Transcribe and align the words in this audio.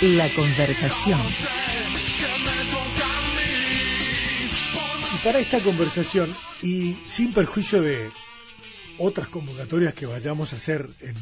La 0.00 0.32
conversación. 0.32 1.18
Y 5.12 5.24
para 5.24 5.40
esta 5.40 5.58
conversación, 5.58 6.30
y 6.62 6.98
sin 7.04 7.32
perjuicio 7.32 7.82
de 7.82 8.12
otras 8.98 9.28
convocatorias 9.28 9.94
que 9.94 10.06
vayamos 10.06 10.52
a 10.52 10.56
hacer 10.56 10.88
en, 11.00 11.16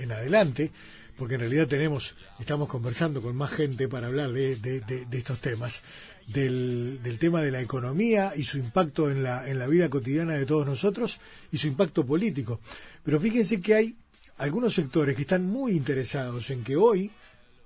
en, 0.00 0.12
adelante, 0.12 0.70
porque 1.16 1.34
en 1.34 1.40
realidad 1.40 1.66
tenemos, 1.66 2.14
estamos 2.38 2.68
conversando 2.68 3.20
con 3.22 3.34
más 3.34 3.50
gente 3.50 3.88
para 3.88 4.06
hablar 4.06 4.30
de, 4.30 4.54
de, 4.54 5.18
estos 5.18 5.40
temas, 5.40 5.82
del, 6.28 7.02
del, 7.02 7.18
tema 7.18 7.42
de 7.42 7.50
la 7.50 7.60
economía 7.60 8.34
y 8.36 8.44
su 8.44 8.56
impacto 8.56 9.10
en 9.10 9.24
la, 9.24 9.50
en 9.50 9.58
la 9.58 9.66
vida 9.66 9.90
cotidiana 9.90 10.34
de 10.34 10.46
todos 10.46 10.64
nosotros 10.64 11.18
y 11.50 11.58
su 11.58 11.66
impacto 11.66 12.06
político. 12.06 12.60
Pero 13.02 13.18
fíjense 13.18 13.60
que 13.60 13.74
hay 13.74 13.96
algunos 14.38 14.74
sectores 14.74 15.16
que 15.16 15.22
están 15.22 15.44
muy 15.44 15.72
interesados 15.72 16.50
en 16.50 16.62
que 16.62 16.76
hoy 16.76 17.10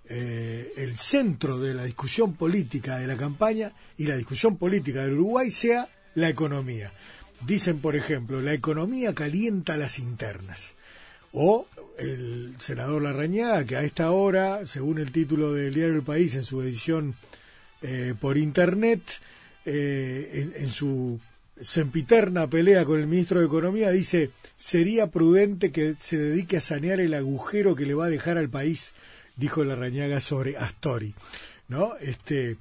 eh, 0.09 0.73
el 0.77 0.97
centro 0.97 1.59
de 1.59 1.75
la 1.75 1.85
discusión 1.85 2.35
política 2.35 2.99
de 2.99 3.07
la 3.07 3.17
campaña 3.17 3.73
y 3.99 4.07
la 4.07 4.17
discusión 4.17 4.57
política 4.57 5.03
del 5.03 5.15
Uruguay 5.15 5.51
sea 5.51 5.89
la 6.15 6.29
economía. 6.29 6.93
Dicen, 7.45 7.81
por 7.81 7.97
ejemplo, 7.97 8.41
la 8.41 8.55
economía 8.55 9.15
calienta 9.15 9.77
las 9.77 9.99
internas. 9.99 10.75
O 11.33 11.67
el 11.99 12.55
senador 12.59 13.03
Larrañaga, 13.03 13.65
que 13.65 13.77
a 13.77 13.83
esta 13.83 14.11
hora, 14.11 14.65
según 14.67 14.99
el 14.99 15.13
título 15.13 15.53
del 15.53 15.75
diario 15.75 15.95
El 15.95 16.03
País 16.03 16.35
en 16.35 16.45
su 16.45 16.63
edición 16.63 17.15
eh, 17.83 18.15
por 18.19 18.39
Internet, 18.39 19.01
eh, 19.65 20.51
en, 20.57 20.71
su 20.71 21.19
sempiterna 21.61 22.49
pelea 22.49 22.85
con 22.85 23.01
el 23.01 23.07
ministro 23.07 23.41
de 23.41 23.47
Economía, 23.47 23.91
dice, 23.91 24.31
sería 24.57 25.09
prudente 25.09 25.73
que 25.73 25.97
se 25.99 26.17
dedique 26.17 26.59
a 26.59 26.61
sanear 26.61 27.01
el 27.01 27.15
agujero 27.15 27.75
que 27.75 27.87
le 27.87 27.95
va 27.95 28.07
a 28.07 28.11
dejar 28.11 28.39
al 28.39 28.49
país 28.49 28.93
dijo 29.37 29.65
la 29.65 29.77
rañaga 29.77 30.21
sobre 30.21 30.57
Astori, 30.57 31.15
¿no? 31.69 31.97
Este, 32.01 32.57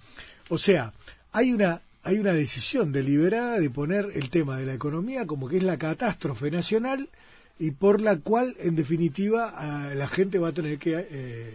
o 0.50 0.58
sea, 0.58 0.94
hay 1.32 1.52
una 1.52 1.82
hay 2.04 2.20
una 2.20 2.34
decisión 2.34 2.92
deliberada 2.92 3.60
de 3.60 3.70
poner 3.72 4.12
el 4.14 4.30
tema 4.30 4.60
de 4.60 4.68
la 4.68 4.76
economía 4.76 5.26
como 5.26 5.50
que 5.50 5.58
es 5.58 5.64
la 5.64 5.78
catástrofe 5.78 6.52
nacional 6.52 7.10
y 7.58 7.72
por 7.72 8.00
la 8.00 8.18
cual, 8.18 8.56
en 8.60 8.76
definitiva, 8.76 9.92
la 9.96 10.08
gente 10.08 10.38
va 10.38 10.50
a 10.50 10.54
tener 10.54 10.78
que 10.78 11.08
eh, 11.10 11.52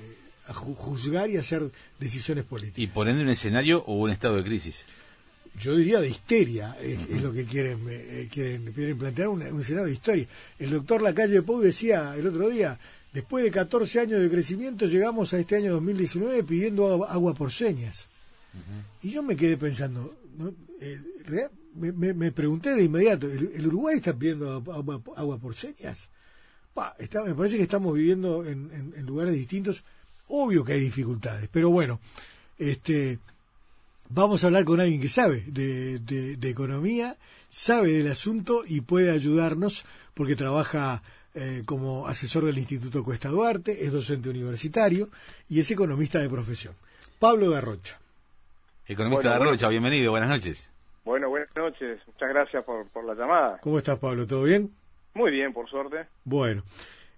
juzgar 0.48 1.30
y 1.30 1.36
hacer 1.36 1.70
decisiones 2.00 2.44
políticas. 2.44 2.82
Y 2.82 2.86
poniendo 2.88 3.22
un 3.22 3.28
escenario 3.28 3.84
o 3.84 3.94
un 3.94 4.10
estado 4.10 4.36
de 4.36 4.44
crisis. 4.44 4.82
Yo 5.58 5.76
diría 5.76 6.00
de 6.00 6.08
histeria, 6.08 6.76
es, 6.80 7.22
lo 7.22 7.32
que 7.32 7.44
quieren, 7.44 7.86
eh, 7.88 8.28
quieren, 8.32 8.72
quieren 8.72 8.98
plantear, 8.98 9.28
un, 9.28 9.42
un, 9.42 9.60
escenario 9.60 9.86
de 9.86 9.92
historia. 9.92 10.26
El 10.58 10.70
doctor 10.70 11.02
Lacalle 11.02 11.42
Pou 11.42 11.60
decía 11.60 12.14
el 12.16 12.26
otro 12.26 12.48
día, 12.48 12.78
Después 13.12 13.42
de 13.42 13.50
14 13.50 14.00
años 14.00 14.20
de 14.20 14.30
crecimiento 14.30 14.86
llegamos 14.86 15.32
a 15.34 15.38
este 15.38 15.56
año 15.56 15.72
2019 15.72 16.44
pidiendo 16.44 17.04
agua, 17.06 17.34
por 17.34 17.50
señas. 17.50 18.06
Y 19.02 19.10
yo 19.10 19.22
me 19.22 19.36
quedé 19.36 19.56
pensando, 19.56 20.14
eh, 20.80 21.00
me, 21.74 22.32
pregunté 22.32 22.74
de 22.74 22.84
inmediato, 22.84 23.26
¿el, 23.26 23.66
Uruguay 23.66 23.96
está 23.96 24.12
pidiendo 24.12 24.62
agua, 25.16 25.38
por 25.38 25.54
señas? 25.54 26.08
me 27.26 27.34
parece 27.34 27.56
que 27.56 27.64
estamos 27.64 27.94
viviendo 27.94 28.44
en, 28.44 29.06
lugares 29.06 29.34
distintos. 29.34 29.82
Obvio 30.28 30.64
que 30.64 30.74
hay 30.74 30.80
dificultades, 30.80 31.48
pero 31.52 31.70
bueno, 31.70 31.98
este, 32.58 33.18
vamos 34.08 34.44
a 34.44 34.46
hablar 34.46 34.64
con 34.64 34.78
alguien 34.78 35.00
que 35.00 35.08
sabe 35.08 35.44
de 35.48 36.38
economía, 36.42 37.16
sabe 37.48 37.92
del 37.92 38.12
asunto 38.12 38.62
y 38.64 38.82
puede 38.82 39.10
ayudarnos 39.10 39.84
porque 40.14 40.36
trabaja 40.36 41.02
eh, 41.34 41.62
como 41.64 42.06
asesor 42.08 42.44
del 42.44 42.58
Instituto 42.58 43.04
Cuesta 43.04 43.28
Duarte, 43.28 43.84
es 43.84 43.92
docente 43.92 44.28
universitario 44.28 45.08
y 45.48 45.60
es 45.60 45.70
economista 45.70 46.18
de 46.18 46.28
profesión. 46.28 46.74
Pablo 47.18 47.50
Garrocha. 47.50 47.98
Economista 48.86 49.32
de 49.32 49.38
Garrocha, 49.38 49.68
bienvenido, 49.68 50.10
buenas 50.10 50.28
noches. 50.28 50.70
Bueno, 51.04 51.28
buenas 51.28 51.54
noches, 51.54 52.00
muchas 52.06 52.28
gracias 52.28 52.64
por, 52.64 52.86
por 52.88 53.04
la 53.04 53.14
llamada. 53.14 53.58
¿Cómo 53.62 53.78
estás, 53.78 53.98
Pablo? 53.98 54.26
¿Todo 54.26 54.42
bien? 54.42 54.70
Muy 55.14 55.30
bien, 55.30 55.52
por 55.52 55.68
suerte. 55.68 56.06
Bueno, 56.24 56.62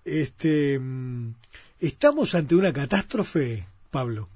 este, 0.04 0.78
mm, 0.78 1.34
¿estamos 1.80 2.34
ante 2.34 2.54
una 2.54 2.72
catástrofe, 2.72 3.64
Pablo? 3.90 4.28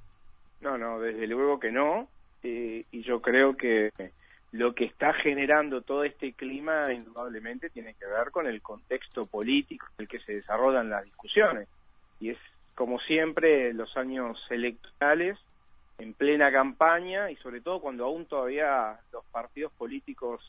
No, 0.61 0.79
no, 0.79 1.01
desde 1.01 1.27
luego 1.27 1.61
que 1.61 1.71
no. 1.71 2.09
y 2.43 3.03
yo 3.03 3.21
creo 3.21 3.57
que 3.57 3.91
lo 4.57 4.75
que 4.75 4.85
está 4.85 5.13
generando 5.13 5.83
todo 5.83 6.03
este 6.03 6.33
clima 6.33 6.91
indudablemente 6.93 7.69
tiene 7.69 7.95
que 7.95 8.07
ver 8.07 8.31
con 8.31 8.47
el 8.47 8.63
contexto 8.63 9.27
político 9.27 9.87
en 9.99 10.05
el 10.05 10.09
que 10.09 10.21
se 10.21 10.35
desarrollan 10.35 10.89
las 10.89 11.05
discusiones. 11.05 11.69
Y 12.21 12.31
es 12.31 12.39
como 12.75 12.99
siempre 13.01 13.75
los 13.75 13.95
años 13.97 14.39
electorales 14.51 15.39
en 15.99 16.15
plena 16.15 16.51
campaña 16.51 17.31
y 17.31 17.37
sobre 17.37 17.61
todo 17.61 17.81
cuando 17.81 18.07
aún 18.07 18.25
todavía 18.25 18.99
los 19.13 19.25
partidos 19.27 19.73
políticos 19.73 20.41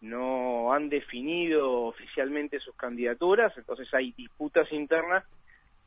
no 0.00 0.72
han 0.72 0.88
definido 0.88 1.82
oficialmente 1.82 2.60
sus 2.60 2.76
candidaturas, 2.76 3.56
entonces 3.56 3.92
hay 3.94 4.12
disputas 4.12 4.70
internas. 4.72 5.24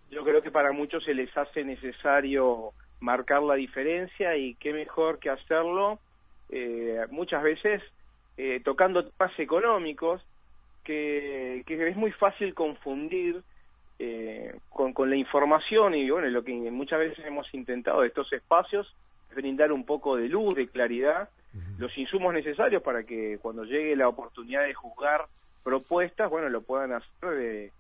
Yo 0.10 0.24
creo 0.26 0.42
que 0.42 0.52
para 0.52 0.74
muchos 0.74 1.06
se 1.06 1.14
les 1.14 1.36
hace 1.38 1.64
necesario 1.64 2.72
marcar 3.00 3.42
la 3.44 3.56
diferencia 3.56 4.36
y 4.36 4.56
qué 4.56 4.74
mejor 4.74 5.20
que 5.20 5.30
hacerlo 5.30 6.00
eh, 6.50 7.06
muchas 7.12 7.44
veces 7.44 7.82
eh, 8.38 8.62
tocando 8.64 9.06
temas 9.06 9.38
económicos 9.40 10.22
que, 10.84 11.64
es 11.68 11.96
muy 11.96 12.12
fácil 12.12 12.54
confundir 12.54 13.44
eh, 14.00 14.56
con, 14.70 14.94
con 14.94 15.10
la 15.10 15.16
información 15.16 15.94
y 15.94 16.10
bueno, 16.10 16.28
lo 16.30 16.44
que 16.44 16.54
muchas 16.72 17.00
veces 17.00 17.24
hemos 17.26 17.54
intentado 17.54 18.02
de 18.02 18.08
estos 18.08 18.32
espacios 18.34 18.96
es 19.30 19.36
brindar 19.36 19.72
un 19.72 19.86
poco 19.86 20.16
de 20.16 20.30
luz, 20.30 20.56
de 20.56 20.68
claridad, 20.68 21.30
los 21.80 21.98
insumos 21.98 22.34
necesarios 22.34 22.84
para 22.84 23.04
que 23.04 23.40
cuando 23.42 23.64
llegue 23.64 23.96
la 23.96 24.08
oportunidad 24.08 24.64
de 24.64 24.74
juzgar 24.74 25.26
propuestas, 25.64 26.30
bueno, 26.30 26.48
lo 26.48 26.62
puedan 26.62 26.94
hacer 26.94 27.30
de, 27.30 27.72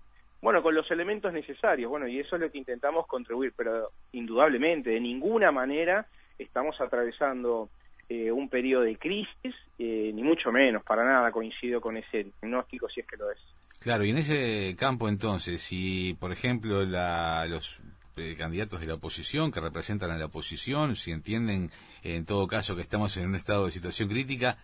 bueno, 0.41 0.63
con 0.63 0.73
los 0.73 0.89
elementos 0.89 1.33
necesarios, 1.33 1.89
bueno, 1.89 2.07
y 2.07 2.19
eso 2.19 2.35
es 2.35 2.41
lo 2.41 2.51
que 2.51 2.57
intentamos 2.57 3.05
contribuir, 3.07 3.53
pero 3.55 3.89
indudablemente, 4.11 4.91
de 4.91 4.99
ninguna 4.99 5.51
manera 5.51 6.05
estamos 6.37 6.79
atravesando 6.81 7.69
eh, 8.11 8.31
un 8.31 8.49
periodo 8.49 8.85
de 8.85 8.97
crisis, 8.97 9.53
eh, 9.77 10.11
ni 10.15 10.23
mucho 10.23 10.51
menos, 10.51 10.83
para 10.83 11.05
nada 11.05 11.31
coincido 11.31 11.79
con 11.79 11.95
ese 11.95 12.23
diagnóstico, 12.41 12.89
si 12.89 13.01
es 13.01 13.05
que 13.05 13.15
lo 13.15 13.29
es. 13.29 13.37
Claro, 13.77 14.03
y 14.03 14.09
en 14.09 14.17
ese 14.17 14.75
campo 14.75 15.07
entonces, 15.07 15.61
si 15.61 16.17
por 16.19 16.31
ejemplo 16.31 16.83
la, 16.85 17.45
los 17.45 17.79
eh, 18.17 18.35
candidatos 18.35 18.81
de 18.81 18.87
la 18.87 18.95
oposición 18.95 19.51
que 19.51 19.59
representan 19.59 20.09
a 20.09 20.17
la 20.17 20.25
oposición, 20.25 20.95
si 20.95 21.11
entienden 21.11 21.69
en 22.01 22.25
todo 22.25 22.47
caso 22.47 22.75
que 22.75 22.81
estamos 22.81 23.15
en 23.17 23.27
un 23.27 23.35
estado 23.35 23.65
de 23.65 23.71
situación 23.71 24.09
crítica, 24.09 24.57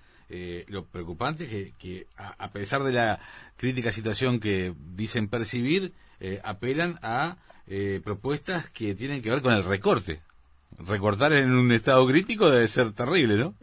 lo 0.69 0.85
preocupante 0.85 1.43
es 1.43 1.73
que, 1.73 2.07
a, 2.17 2.49
pesar 2.49 2.81
de 2.81 2.93
la 2.93 3.19
crítica 3.57 3.91
situación 3.91 4.39
que 4.39 4.73
dicen 4.95 5.29
percibir, 5.29 5.93
apelan 6.43 6.97
a 7.03 7.37
propuestas 8.03 8.71
que 8.71 8.95
tienen 8.95 9.21
que 9.21 9.29
ver 9.29 9.43
con 9.43 9.53
el 9.53 9.63
recorte 9.63 10.21
recortar 10.79 11.33
en 11.33 11.51
un 11.51 11.71
estado 11.71 12.05
crítico 12.07 12.49
debe 12.49 12.67
ser 12.67 12.93
terrible, 12.93 13.35
¿no? 13.35 13.53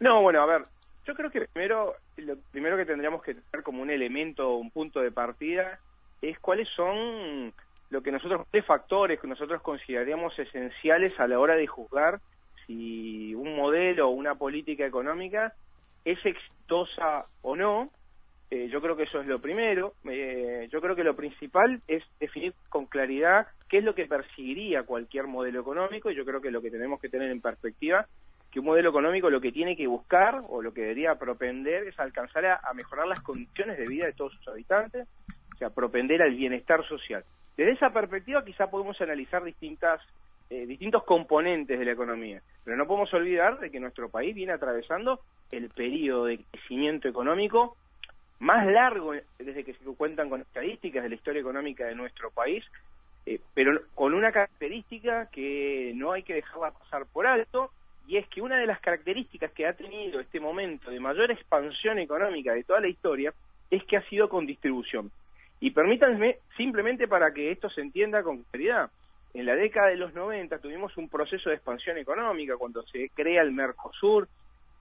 No, 0.00 0.20
bueno, 0.22 0.42
a 0.42 0.46
ver, 0.46 0.64
yo 1.06 1.14
creo 1.14 1.30
que 1.30 1.46
primero, 1.52 1.94
lo 2.16 2.36
primero 2.50 2.76
que 2.76 2.86
tendríamos 2.86 3.22
que 3.22 3.34
tener 3.34 3.62
como 3.62 3.82
un 3.82 3.90
elemento, 3.90 4.56
un 4.56 4.70
punto 4.70 5.00
de 5.00 5.10
partida, 5.10 5.78
es 6.20 6.38
cuáles 6.38 6.68
son 6.76 7.52
lo 7.90 8.02
que 8.02 8.12
nosotros, 8.12 8.46
qué 8.50 8.62
factores 8.62 9.20
que 9.20 9.28
nosotros 9.28 9.60
consideraríamos 9.62 10.38
esenciales 10.38 11.18
a 11.20 11.26
la 11.26 11.38
hora 11.38 11.56
de 11.56 11.66
juzgar 11.66 12.20
si 12.66 13.34
un 13.34 13.56
modelo 13.56 14.08
o 14.08 14.12
una 14.12 14.34
política 14.34 14.86
económica 14.86 15.52
es 16.04 16.18
exitosa 16.24 17.26
o 17.42 17.56
no, 17.56 17.90
eh, 18.54 18.68
yo 18.68 18.82
creo 18.82 18.94
que 18.94 19.04
eso 19.04 19.18
es 19.18 19.26
lo 19.26 19.40
primero. 19.40 19.94
Eh, 20.04 20.68
yo 20.70 20.82
creo 20.82 20.94
que 20.94 21.02
lo 21.02 21.16
principal 21.16 21.80
es 21.88 22.04
definir 22.20 22.52
con 22.68 22.84
claridad 22.84 23.46
qué 23.66 23.78
es 23.78 23.84
lo 23.84 23.94
que 23.94 24.04
perseguiría 24.04 24.82
cualquier 24.82 25.26
modelo 25.26 25.62
económico 25.62 26.10
y 26.10 26.14
yo 26.14 26.26
creo 26.26 26.42
que 26.42 26.50
lo 26.50 26.60
que 26.60 26.70
tenemos 26.70 27.00
que 27.00 27.08
tener 27.08 27.30
en 27.30 27.40
perspectiva 27.40 28.06
que 28.50 28.60
un 28.60 28.66
modelo 28.66 28.90
económico 28.90 29.30
lo 29.30 29.40
que 29.40 29.52
tiene 29.52 29.74
que 29.74 29.86
buscar 29.86 30.42
o 30.50 30.60
lo 30.60 30.74
que 30.74 30.82
debería 30.82 31.14
propender 31.14 31.88
es 31.88 31.98
alcanzar 31.98 32.44
a, 32.44 32.60
mejorar 32.74 33.06
las 33.06 33.20
condiciones 33.20 33.78
de 33.78 33.86
vida 33.86 34.04
de 34.04 34.12
todos 34.12 34.34
sus 34.34 34.46
habitantes, 34.48 35.08
o 35.54 35.56
sea, 35.56 35.70
propender 35.70 36.20
al 36.20 36.34
bienestar 36.34 36.86
social. 36.86 37.24
Desde 37.56 37.72
esa 37.72 37.88
perspectiva 37.88 38.44
quizá 38.44 38.66
podemos 38.66 39.00
analizar 39.00 39.42
distintas 39.44 40.02
eh, 40.50 40.66
distintos 40.66 41.04
componentes 41.04 41.78
de 41.78 41.86
la 41.86 41.92
economía, 41.92 42.42
pero 42.64 42.76
no 42.76 42.86
podemos 42.86 43.14
olvidar 43.14 43.58
de 43.60 43.70
que 43.70 43.80
nuestro 43.80 44.10
país 44.10 44.34
viene 44.34 44.52
atravesando 44.52 45.20
el 45.50 45.70
periodo 45.70 46.26
de 46.26 46.44
crecimiento 46.50 47.08
económico 47.08 47.78
más 48.42 48.66
largo 48.66 49.12
desde 49.38 49.62
que 49.62 49.72
se 49.72 49.84
cuentan 49.96 50.28
con 50.28 50.40
estadísticas 50.40 51.04
de 51.04 51.10
la 51.10 51.14
historia 51.14 51.40
económica 51.40 51.86
de 51.86 51.94
nuestro 51.94 52.32
país, 52.32 52.64
eh, 53.24 53.38
pero 53.54 53.80
con 53.94 54.14
una 54.14 54.32
característica 54.32 55.26
que 55.30 55.92
no 55.94 56.10
hay 56.10 56.24
que 56.24 56.34
dejarla 56.34 56.72
pasar 56.72 57.06
por 57.06 57.24
alto, 57.24 57.70
y 58.08 58.16
es 58.16 58.26
que 58.26 58.42
una 58.42 58.58
de 58.58 58.66
las 58.66 58.80
características 58.80 59.52
que 59.52 59.64
ha 59.64 59.74
tenido 59.74 60.18
este 60.18 60.40
momento 60.40 60.90
de 60.90 60.98
mayor 60.98 61.30
expansión 61.30 62.00
económica 62.00 62.52
de 62.52 62.64
toda 62.64 62.80
la 62.80 62.88
historia 62.88 63.32
es 63.70 63.84
que 63.84 63.96
ha 63.96 64.08
sido 64.08 64.28
con 64.28 64.44
distribución. 64.44 65.12
Y 65.60 65.70
permítanme, 65.70 66.38
simplemente 66.56 67.06
para 67.06 67.32
que 67.32 67.52
esto 67.52 67.70
se 67.70 67.80
entienda 67.80 68.24
con 68.24 68.42
claridad, 68.42 68.90
en 69.34 69.46
la 69.46 69.54
década 69.54 69.86
de 69.86 69.96
los 69.96 70.14
90 70.14 70.58
tuvimos 70.58 70.96
un 70.96 71.08
proceso 71.08 71.48
de 71.48 71.54
expansión 71.54 71.96
económica 71.96 72.56
cuando 72.56 72.82
se 72.88 73.08
crea 73.10 73.42
el 73.42 73.52
Mercosur 73.52 74.26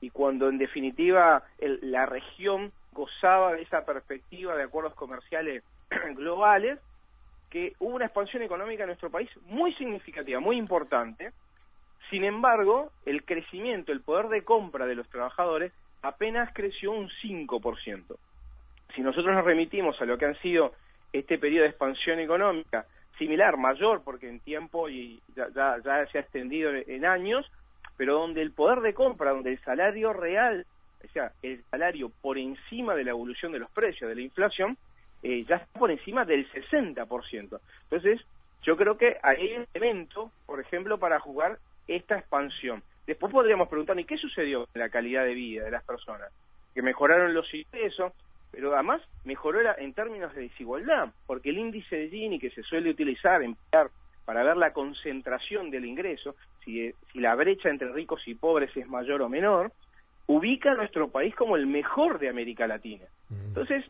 y 0.02 0.10
cuando 0.10 0.50
en 0.50 0.58
definitiva 0.58 1.44
la 1.60 2.08
región 2.08 2.72
gozaba 2.92 3.54
de 3.54 3.62
esa 3.62 3.86
perspectiva 3.86 4.56
de 4.56 4.64
acuerdos 4.64 4.94
comerciales 4.96 5.64
globales, 6.16 6.80
que 7.50 7.74
hubo 7.80 7.96
una 7.96 8.06
expansión 8.06 8.44
económica 8.44 8.84
en 8.84 8.88
nuestro 8.88 9.10
país 9.10 9.30
muy 9.46 9.74
significativa, 9.74 10.40
muy 10.40 10.58
importante. 10.58 11.32
Sin 12.10 12.24
embargo, 12.24 12.92
el 13.06 13.24
crecimiento, 13.26 13.92
el 13.92 14.02
poder 14.02 14.30
de 14.30 14.44
compra 14.44 14.86
de 14.86 14.96
los 14.96 15.08
trabajadores 15.10 15.72
apenas 16.02 16.52
creció 16.54 16.92
un 16.92 17.10
5%. 17.10 18.18
Si 18.96 19.02
nosotros 19.02 19.34
nos 19.34 19.46
remitimos 19.46 20.02
a 20.02 20.06
lo 20.06 20.18
que 20.18 20.26
han 20.26 20.40
sido 20.40 20.74
este 21.14 21.38
periodo 21.38 21.64
de 21.64 21.70
expansión 21.70 22.20
económica, 22.20 22.86
similar, 23.18 23.58
mayor, 23.58 24.02
porque 24.04 24.30
en 24.30 24.40
tiempo 24.40 24.90
y 24.90 25.22
ya, 25.36 25.48
ya, 25.54 26.06
se 26.08 26.18
ha 26.18 26.22
extendido 26.22 26.72
en 26.74 27.06
años, 27.06 27.50
pero 27.98 28.16
donde 28.16 28.42
el 28.42 28.52
poder 28.52 28.80
de 28.80 28.94
compra, 28.94 29.32
donde 29.32 29.52
el 29.52 29.60
salario 29.64 30.14
real, 30.14 30.66
o 31.04 31.12
sea, 31.12 31.32
el 31.42 31.64
salario 31.70 32.12
por 32.22 32.38
encima 32.38 32.96
de 32.96 33.04
la 33.04 33.12
evolución 33.12 33.52
de 33.52 33.60
los 33.60 33.70
precios, 33.72 34.10
de 34.10 34.16
la 34.16 34.22
inflación, 34.22 34.78
eh, 35.24 35.46
ya 35.48 35.58
está 35.58 35.80
por 35.80 35.92
encima 35.92 36.26
del 36.26 36.50
60%. 36.52 37.60
Entonces, 37.84 38.22
yo 38.64 38.78
creo 38.78 38.98
que 38.98 39.18
hay 39.24 39.56
un 39.56 39.68
elemento, 39.74 40.32
por 40.46 40.60
ejemplo, 40.60 40.98
para 40.98 41.20
jugar 41.20 41.58
esta 41.88 42.18
expansión. 42.18 42.84
Después 43.08 43.32
podríamos 43.32 43.68
preguntar, 43.68 44.00
¿y 44.00 44.06
qué 44.06 44.18
sucedió 44.18 44.68
en 44.74 44.82
la 44.82 44.90
calidad 44.90 45.26
de 45.26 45.34
vida 45.34 45.64
de 45.64 45.72
las 45.72 45.84
personas? 45.84 46.32
Que 46.74 46.82
mejoraron 46.82 47.34
los 47.34 47.52
ingresos, 47.54 48.14
pero 48.52 48.74
además 48.74 49.02
mejoró 49.26 49.60
en 49.78 49.94
términos 49.94 50.34
de 50.36 50.44
desigualdad, 50.44 51.10
porque 51.26 51.50
el 51.50 51.58
índice 51.58 51.96
de 51.96 52.10
Gini 52.10 52.40
que 52.40 52.52
se 52.52 52.64
suele 52.64 52.90
utilizar 52.90 53.42
para 54.26 54.44
ver 54.44 54.58
la 54.58 54.72
concentración 54.74 55.72
del 55.72 55.86
ingreso, 55.86 56.36
si, 56.64 56.94
si 57.12 57.20
la 57.20 57.36
brecha 57.36 57.70
entre 57.70 57.92
ricos 57.92 58.28
y 58.28 58.36
pobres 58.36 58.76
es 58.78 58.88
mayor 58.88 59.22
o 59.24 59.30
menor, 59.30 59.72
ubica 60.32 60.72
a 60.72 60.76
nuestro 60.76 61.10
país 61.10 61.36
como 61.36 61.58
el 61.58 61.68
mejor 61.68 62.18
de 62.20 62.30
América 62.30 62.66
Latina. 62.66 63.06
Entonces, 63.30 63.84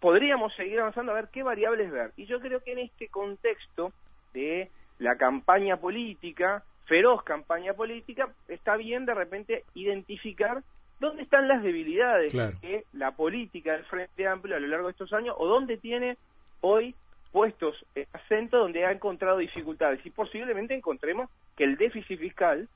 podríamos 0.00 0.54
seguir 0.54 0.80
avanzando 0.80 1.12
a 1.12 1.14
ver 1.14 1.28
qué 1.32 1.42
variables 1.42 1.90
ver. 1.90 2.12
Y 2.16 2.26
yo 2.26 2.40
creo 2.40 2.60
que 2.60 2.72
en 2.72 2.80
este 2.80 3.08
contexto 3.08 3.92
de 4.34 4.70
la 4.98 5.16
campaña 5.16 5.78
política, 5.78 6.62
feroz 6.84 7.22
campaña 7.22 7.72
política, 7.72 8.28
está 8.48 8.76
bien 8.76 9.06
de 9.06 9.14
repente 9.14 9.64
identificar 9.74 10.62
dónde 11.00 11.22
están 11.22 11.48
las 11.48 11.62
debilidades 11.62 12.34
de 12.34 12.84
la 12.92 13.12
política 13.12 13.72
del 13.72 13.84
Frente 13.84 14.26
Amplio 14.28 14.56
a 14.56 14.60
lo 14.60 14.68
largo 14.68 14.88
de 14.88 14.92
estos 14.92 15.12
años 15.12 15.34
o 15.38 15.46
dónde 15.46 15.78
tiene 15.78 16.16
hoy 16.60 16.94
puestos 17.32 17.74
acento 18.12 18.58
donde 18.58 18.84
ha 18.84 18.92
encontrado 18.92 19.38
dificultades 19.38 20.04
y 20.04 20.10
posiblemente 20.10 20.74
encontremos 20.74 21.30
que 21.56 21.64
el 21.64 21.76
déficit 21.76 22.20
fiscal, 22.20 22.68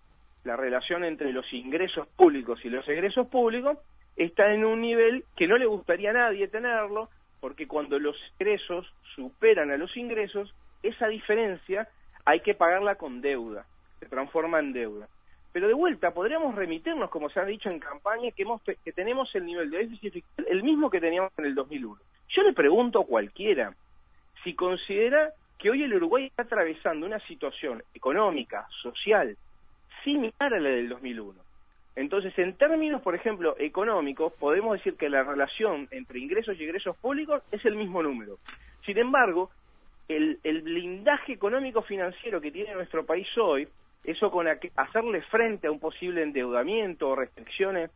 la 0.46 0.56
relación 0.56 1.04
entre 1.04 1.32
los 1.32 1.52
ingresos 1.52 2.06
públicos 2.16 2.64
y 2.64 2.70
los 2.70 2.88
egresos 2.88 3.26
públicos, 3.26 3.78
está 4.16 4.54
en 4.54 4.64
un 4.64 4.80
nivel 4.80 5.24
que 5.36 5.48
no 5.48 5.58
le 5.58 5.66
gustaría 5.66 6.10
a 6.10 6.14
nadie 6.14 6.48
tenerlo, 6.48 7.10
porque 7.40 7.66
cuando 7.66 7.98
los 7.98 8.16
egresos 8.38 8.90
superan 9.14 9.70
a 9.70 9.76
los 9.76 9.94
ingresos, 9.96 10.54
esa 10.82 11.08
diferencia 11.08 11.88
hay 12.24 12.40
que 12.40 12.54
pagarla 12.54 12.94
con 12.94 13.20
deuda, 13.20 13.66
se 13.98 14.06
transforma 14.06 14.60
en 14.60 14.72
deuda. 14.72 15.08
Pero 15.52 15.68
de 15.68 15.74
vuelta, 15.74 16.12
podríamos 16.12 16.54
remitirnos, 16.54 17.10
como 17.10 17.28
se 17.28 17.40
ha 17.40 17.44
dicho 17.44 17.68
en 17.68 17.80
campaña, 17.80 18.30
que, 18.30 18.42
hemos, 18.42 18.62
que 18.62 18.92
tenemos 18.92 19.34
el 19.34 19.46
nivel 19.46 19.70
de 19.70 19.78
déficit 19.78 20.12
fiscal 20.12 20.46
el 20.48 20.62
mismo 20.62 20.90
que 20.90 21.00
teníamos 21.00 21.32
en 21.38 21.46
el 21.46 21.54
2001. 21.54 22.00
Yo 22.28 22.42
le 22.42 22.52
pregunto 22.52 23.00
a 23.00 23.06
cualquiera 23.06 23.74
si 24.44 24.54
considera 24.54 25.32
que 25.58 25.70
hoy 25.70 25.82
el 25.82 25.94
Uruguay 25.94 26.26
está 26.26 26.42
atravesando 26.42 27.06
una 27.06 27.18
situación 27.20 27.82
económica, 27.94 28.68
social, 28.82 29.36
similar 30.06 30.54
a 30.54 30.60
la 30.60 30.70
del 30.70 30.88
2001. 30.88 31.34
Entonces, 31.96 32.38
en 32.38 32.54
términos, 32.54 33.02
por 33.02 33.14
ejemplo, 33.14 33.56
económicos, 33.58 34.32
podemos 34.34 34.74
decir 34.74 34.94
que 34.96 35.08
la 35.08 35.24
relación 35.24 35.88
entre 35.90 36.20
ingresos 36.20 36.56
y 36.58 36.64
egresos 36.64 36.96
públicos 36.98 37.42
es 37.50 37.64
el 37.64 37.74
mismo 37.74 38.02
número. 38.02 38.38
Sin 38.84 38.98
embargo, 38.98 39.50
el, 40.06 40.38
blindaje 40.62 41.32
económico 41.32 41.82
financiero 41.82 42.40
que 42.40 42.52
tiene 42.52 42.74
nuestro 42.74 43.04
país 43.04 43.26
hoy 43.36 43.66
eso 44.04 44.30
con 44.30 44.46
hacerle 44.46 45.22
frente 45.22 45.66
a 45.66 45.72
un 45.72 45.80
posible 45.80 46.22
endeudamiento 46.22 47.08
o 47.08 47.16
restricciones 47.16 47.90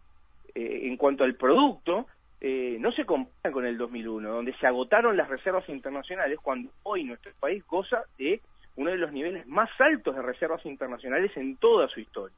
eh, 0.56 0.81
en 0.89 0.97
cuanto 0.97 1.23
al 1.23 1.37
producto, 1.37 2.09
eh, 2.41 2.79
no 2.81 2.91
se 2.91 3.05
compara 3.05 3.53
con 3.53 3.65
el 3.65 3.79
2001, 3.79 4.29
donde 4.29 4.53
se 4.55 4.67
agotaron 4.67 5.17
las 5.17 5.29
reservas 5.29 5.69
internacionales, 5.69 6.41
cuando 6.43 6.73
hoy 6.83 7.05
nuestro 7.05 7.31
país 7.39 7.65
goza 7.65 8.03
de 8.19 8.41
uno 8.76 8.90
de 8.90 8.96
los 8.96 9.12
niveles 9.12 9.46
más 9.46 9.70
altos 9.81 10.14
de 10.14 10.22
reservas 10.22 10.64
internacionales 10.64 11.31
en 11.37 11.56
toda 11.56 11.88
su 11.88 12.00
historia. 12.00 12.37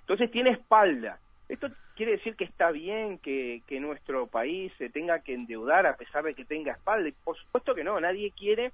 Entonces 0.00 0.30
tiene 0.30 0.50
espalda. 0.50 1.18
Esto 1.48 1.68
quiere 1.96 2.12
decir 2.12 2.36
que 2.36 2.44
está 2.44 2.70
bien 2.70 3.18
que, 3.18 3.62
que 3.66 3.80
nuestro 3.80 4.26
país 4.26 4.72
se 4.78 4.88
tenga 4.88 5.20
que 5.20 5.34
endeudar 5.34 5.86
a 5.86 5.96
pesar 5.96 6.24
de 6.24 6.34
que 6.34 6.44
tenga 6.44 6.72
espalda. 6.72 7.10
Por 7.24 7.36
supuesto 7.36 7.74
que 7.74 7.84
no, 7.84 7.98
nadie 8.00 8.32
quiere 8.36 8.72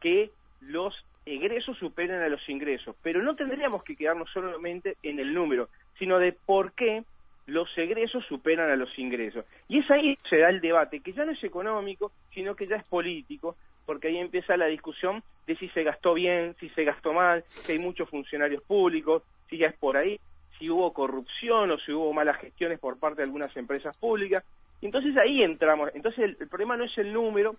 que 0.00 0.30
los 0.60 0.94
egresos 1.26 1.78
superen 1.78 2.20
a 2.20 2.28
los 2.28 2.46
ingresos, 2.48 2.96
pero 3.02 3.22
no 3.22 3.36
tendríamos 3.36 3.82
que 3.84 3.96
quedarnos 3.96 4.30
solamente 4.30 4.96
en 5.02 5.20
el 5.20 5.32
número, 5.32 5.68
sino 5.98 6.18
de 6.18 6.32
por 6.32 6.72
qué 6.72 7.04
los 7.46 7.68
egresos 7.76 8.24
superan 8.26 8.70
a 8.70 8.76
los 8.76 8.96
ingresos. 8.98 9.44
Y 9.68 9.78
es 9.78 9.90
ahí 9.90 10.18
se 10.28 10.38
da 10.38 10.48
el 10.48 10.60
debate, 10.60 11.00
que 11.00 11.12
ya 11.12 11.24
no 11.24 11.32
es 11.32 11.42
económico, 11.42 12.12
sino 12.32 12.54
que 12.54 12.66
ya 12.66 12.76
es 12.76 12.88
político, 12.88 13.56
porque 13.86 14.08
ahí 14.08 14.18
empieza 14.18 14.56
la 14.56 14.66
discusión 14.66 15.22
de 15.46 15.56
si 15.56 15.68
se 15.70 15.82
gastó 15.82 16.14
bien, 16.14 16.54
si 16.60 16.68
se 16.70 16.84
gastó 16.84 17.12
mal, 17.12 17.44
si 17.48 17.72
hay 17.72 17.78
muchos 17.78 18.08
funcionarios 18.08 18.62
públicos, 18.62 19.22
si 19.48 19.58
ya 19.58 19.68
es 19.68 19.76
por 19.76 19.96
ahí, 19.96 20.18
si 20.58 20.70
hubo 20.70 20.92
corrupción 20.92 21.70
o 21.70 21.78
si 21.78 21.92
hubo 21.92 22.12
malas 22.12 22.38
gestiones 22.38 22.78
por 22.78 22.98
parte 22.98 23.18
de 23.18 23.24
algunas 23.24 23.56
empresas 23.56 23.96
públicas. 23.96 24.44
Entonces 24.80 25.16
ahí 25.16 25.42
entramos. 25.42 25.90
Entonces 25.94 26.36
el 26.40 26.48
problema 26.48 26.76
no 26.76 26.84
es 26.84 26.96
el 26.98 27.12
número, 27.12 27.56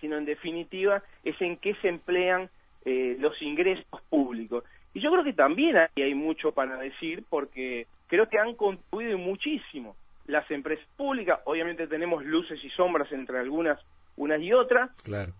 sino 0.00 0.16
en 0.16 0.24
definitiva 0.24 1.02
es 1.24 1.40
en 1.40 1.56
qué 1.56 1.74
se 1.76 1.88
emplean 1.88 2.48
eh, 2.84 3.16
los 3.18 3.40
ingresos 3.42 3.84
públicos. 4.08 4.64
Y 4.94 5.00
yo 5.00 5.10
creo 5.10 5.24
que 5.24 5.32
también 5.32 5.76
hay 5.76 6.14
mucho 6.14 6.52
para 6.52 6.78
decir 6.78 7.24
porque 7.28 7.86
creo 8.06 8.28
que 8.28 8.38
han 8.38 8.54
contribuido 8.54 9.18
muchísimo 9.18 9.96
las 10.26 10.50
empresas 10.50 10.86
públicas. 10.96 11.40
Obviamente 11.44 11.86
tenemos 11.86 12.24
luces 12.24 12.62
y 12.62 12.70
sombras 12.70 13.10
entre 13.12 13.38
algunas 13.38 13.78
unas 14.18 14.40
y 14.42 14.52
otras, 14.52 14.90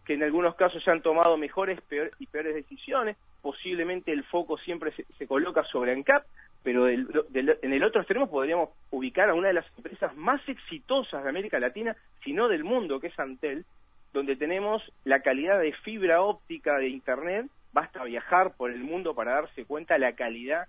que 0.04 0.14
en 0.14 0.22
algunos 0.22 0.54
casos 0.54 0.82
se 0.82 0.90
han 0.90 1.02
tomado 1.02 1.36
mejores 1.36 1.78
y 2.18 2.26
peores 2.26 2.54
decisiones. 2.54 3.16
Posiblemente 3.42 4.12
el 4.12 4.24
foco 4.24 4.56
siempre 4.58 4.92
se, 4.92 5.26
coloca 5.26 5.64
sobre 5.64 5.92
ANCAP, 5.92 6.24
pero 6.62 6.88
en 6.88 7.72
el 7.72 7.84
otro 7.84 8.00
extremo 8.00 8.30
podríamos 8.30 8.70
ubicar 8.90 9.30
a 9.30 9.34
una 9.34 9.48
de 9.48 9.54
las 9.54 9.66
empresas 9.76 10.16
más 10.16 10.40
exitosas 10.48 11.22
de 11.22 11.28
América 11.28 11.58
Latina, 11.58 11.96
si 12.24 12.32
no 12.32 12.48
del 12.48 12.64
mundo, 12.64 13.00
que 13.00 13.08
es 13.08 13.18
Antel, 13.18 13.64
donde 14.12 14.36
tenemos 14.36 14.82
la 15.04 15.20
calidad 15.20 15.60
de 15.60 15.72
fibra 15.72 16.22
óptica 16.22 16.78
de 16.78 16.88
Internet, 16.88 17.46
basta 17.72 18.04
viajar 18.04 18.54
por 18.56 18.70
el 18.70 18.82
mundo 18.82 19.14
para 19.14 19.34
darse 19.34 19.64
cuenta 19.64 19.98
la 19.98 20.12
calidad 20.12 20.66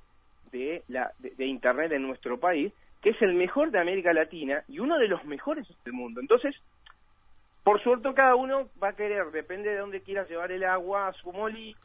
de, 0.51 0.83
la, 0.87 1.11
de, 1.19 1.45
Internet 1.45 1.91
en 1.91 2.03
nuestro 2.03 2.39
país, 2.39 2.73
que 3.01 3.11
es 3.11 3.21
el 3.21 3.33
mejor 3.33 3.71
de 3.71 3.79
América 3.79 4.13
Latina 4.13 4.63
y 4.67 4.79
uno 4.79 4.97
de 4.97 5.07
los 5.07 5.23
mejores 5.25 5.67
del 5.85 5.93
mundo. 5.93 6.19
Entonces, 6.21 6.55
por 7.63 7.81
suerte 7.83 8.13
cada 8.13 8.35
uno 8.35 8.69
va 8.81 8.89
a 8.89 8.95
querer, 8.95 9.31
depende 9.31 9.69
de 9.69 9.77
dónde 9.77 10.01
quiera 10.01 10.27
llevar 10.27 10.51
el 10.51 10.63
agua 10.63 11.09
a 11.09 11.13
su 11.13 11.31
molino, 11.31 11.77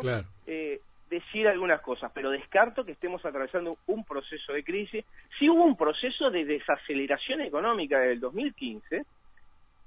eh, 0.47 0.81
decir 1.11 1.47
algunas 1.47 1.81
cosas, 1.81 2.11
pero 2.15 2.31
descarto 2.31 2.85
que 2.85 2.93
estemos 2.93 3.25
atravesando 3.25 3.77
un 3.87 4.05
proceso 4.05 4.53
de 4.53 4.65
crisis. 4.65 5.05
Si 5.39 5.49
hubo 5.49 5.65
un 5.65 5.77
proceso 5.77 6.31
de 6.31 6.45
desaceleración 6.45 7.41
económica 7.43 7.99
desde 7.99 8.15
el 8.15 8.21
2015, 8.21 9.05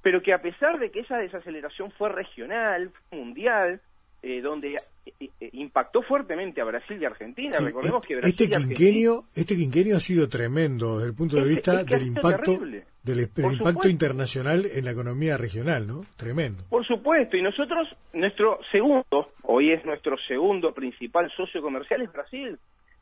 pero 0.01 0.21
que 0.21 0.33
a 0.33 0.41
pesar 0.41 0.79
de 0.79 0.91
que 0.91 1.01
esa 1.01 1.17
desaceleración 1.17 1.91
fue 1.91 2.09
regional, 2.09 2.91
mundial, 3.11 3.81
eh, 4.21 4.41
donde 4.41 4.81
impactó 5.51 6.01
fuertemente 6.01 6.61
a 6.61 6.65
Brasil 6.65 7.01
y 7.01 7.05
Argentina. 7.05 7.57
Recordemos 7.59 8.05
que 8.05 8.15
Brasil 8.15 8.29
este 8.29 8.49
quinquenio, 8.49 9.25
este 9.35 9.55
quinquenio 9.55 9.97
ha 9.97 9.99
sido 9.99 10.27
tremendo 10.27 10.97
desde 10.97 11.09
el 11.09 11.15
punto 11.15 11.37
de 11.37 11.43
vista 11.43 11.83
del 11.83 12.03
impacto 12.03 12.59
del, 13.03 13.21
impacto 13.21 13.87
internacional 13.87 14.65
en 14.65 14.83
la 14.83 14.91
economía 14.91 15.37
regional, 15.37 15.87
¿no? 15.87 16.01
Tremendo. 16.17 16.63
Por 16.69 16.85
supuesto, 16.85 17.37
y 17.37 17.41
nosotros 17.41 17.87
nuestro 18.13 18.59
segundo, 18.71 19.31
hoy 19.43 19.71
es 19.71 19.85
nuestro 19.85 20.17
segundo 20.27 20.73
principal 20.73 21.31
socio 21.35 21.61
comercial 21.61 22.01
es 22.01 22.11
Brasil. 22.11 22.59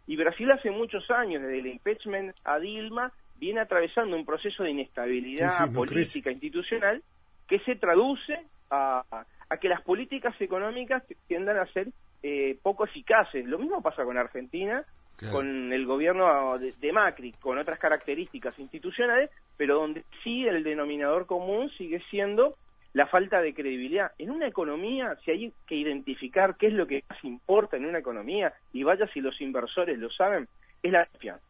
Y 0.08 0.16
Brasil 0.16 0.52
hace 0.52 0.70
muchos 0.70 1.10
años, 1.10 1.42
desde 1.42 1.60
el 1.60 1.68
impeachment 1.68 2.36
a 2.44 2.60
Dilma, 2.60 3.12
viene 3.40 3.62
atravesando 3.62 4.16
un 4.16 4.26
proceso 4.26 4.64
de 4.64 4.72
inestabilidad 4.72 5.72
política 5.74 6.32
institucional 6.32 7.02
que 7.48 7.60
se 7.60 7.76
traduce 7.76 8.40
a, 8.72 9.26
que 9.62 9.70
las 9.70 9.82
políticas 9.82 10.40
económicas 10.42 11.04
tiendan 11.28 11.58
a 11.58 11.66
ser 11.68 11.88
eh, 12.24 12.58
poco 12.62 12.86
eficaces. 12.86 13.46
Lo 13.46 13.58
mismo 13.58 13.82
pasa 13.82 14.04
con 14.04 14.18
Argentina, 14.18 14.84
con 15.32 15.72
el 15.72 15.86
gobierno 15.86 16.58
de, 16.60 16.92
Macri, 16.92 17.32
con 17.34 17.58
otras 17.58 17.80
características 17.80 18.60
institucionales, 18.60 19.30
pero 19.56 19.76
donde 19.76 20.04
sí 20.24 20.46
el 20.46 20.64
denominador 20.64 21.26
común 21.26 21.70
sigue 21.78 22.02
siendo 22.10 22.56
la 22.94 23.08
falta 23.08 23.42
de 23.42 23.54
credibilidad. 23.54 24.12
En 24.18 24.32
una 24.32 24.48
economía, 24.48 25.18
si 25.24 25.32
hay 25.32 25.54
que 25.68 25.76
identificar 25.76 26.56
qué 26.58 26.68
es 26.68 26.74
lo 26.74 26.88
que 26.88 27.04
más 27.10 27.24
importa 27.24 27.78
en 27.78 27.86
una 27.86 28.00
economía, 28.00 28.54
y 28.74 28.84
vaya 28.84 29.08
si 29.08 29.22
los 29.22 29.40
inversores 29.42 29.98
lo 30.00 30.10
saben, 30.10 30.48
es 30.82 30.92
la 30.92 31.06
confianza. 31.06 31.44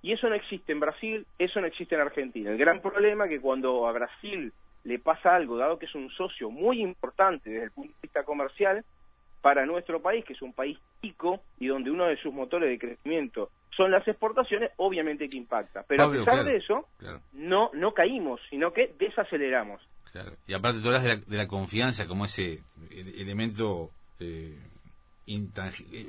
Y 0.00 0.12
eso 0.12 0.28
no 0.28 0.34
existe 0.34 0.72
en 0.72 0.80
Brasil, 0.80 1.26
eso 1.38 1.60
no 1.60 1.66
existe 1.66 1.94
en 1.94 2.00
Argentina. 2.02 2.50
El 2.50 2.58
gran 2.58 2.80
problema 2.80 3.24
es 3.24 3.30
que 3.30 3.40
cuando 3.40 3.86
a 3.86 3.92
Brasil 3.92 4.52
le 4.88 4.98
pasa 4.98 5.36
algo, 5.36 5.58
dado 5.58 5.78
que 5.78 5.84
es 5.86 5.94
un 5.94 6.10
socio 6.10 6.50
muy 6.50 6.80
importante 6.80 7.50
desde 7.50 7.64
el 7.64 7.70
punto 7.70 7.92
de 7.92 7.98
vista 8.02 8.24
comercial, 8.24 8.84
para 9.42 9.66
nuestro 9.66 10.00
país, 10.00 10.24
que 10.24 10.32
es 10.32 10.42
un 10.42 10.52
país 10.52 10.78
chico 11.00 11.40
y 11.60 11.68
donde 11.68 11.90
uno 11.90 12.06
de 12.06 12.16
sus 12.16 12.32
motores 12.32 12.70
de 12.70 12.78
crecimiento 12.78 13.50
son 13.76 13.90
las 13.90 14.06
exportaciones, 14.08 14.72
obviamente 14.76 15.28
que 15.28 15.36
impacta. 15.36 15.84
Pero 15.86 16.04
a 16.04 16.10
pesar 16.10 16.44
de 16.44 16.56
eso, 16.56 16.88
no, 17.34 17.70
no 17.74 17.92
caímos, 17.92 18.40
sino 18.50 18.72
que 18.72 18.94
desaceleramos. 18.98 19.80
Claro. 20.10 20.32
Y 20.46 20.54
aparte 20.54 20.80
tú 20.80 20.88
hablas 20.88 21.04
de 21.04 21.36
la, 21.36 21.46
confianza 21.46 22.08
como 22.08 22.24
ese 22.24 22.62
elemento 22.90 23.90
eh, 24.18 24.58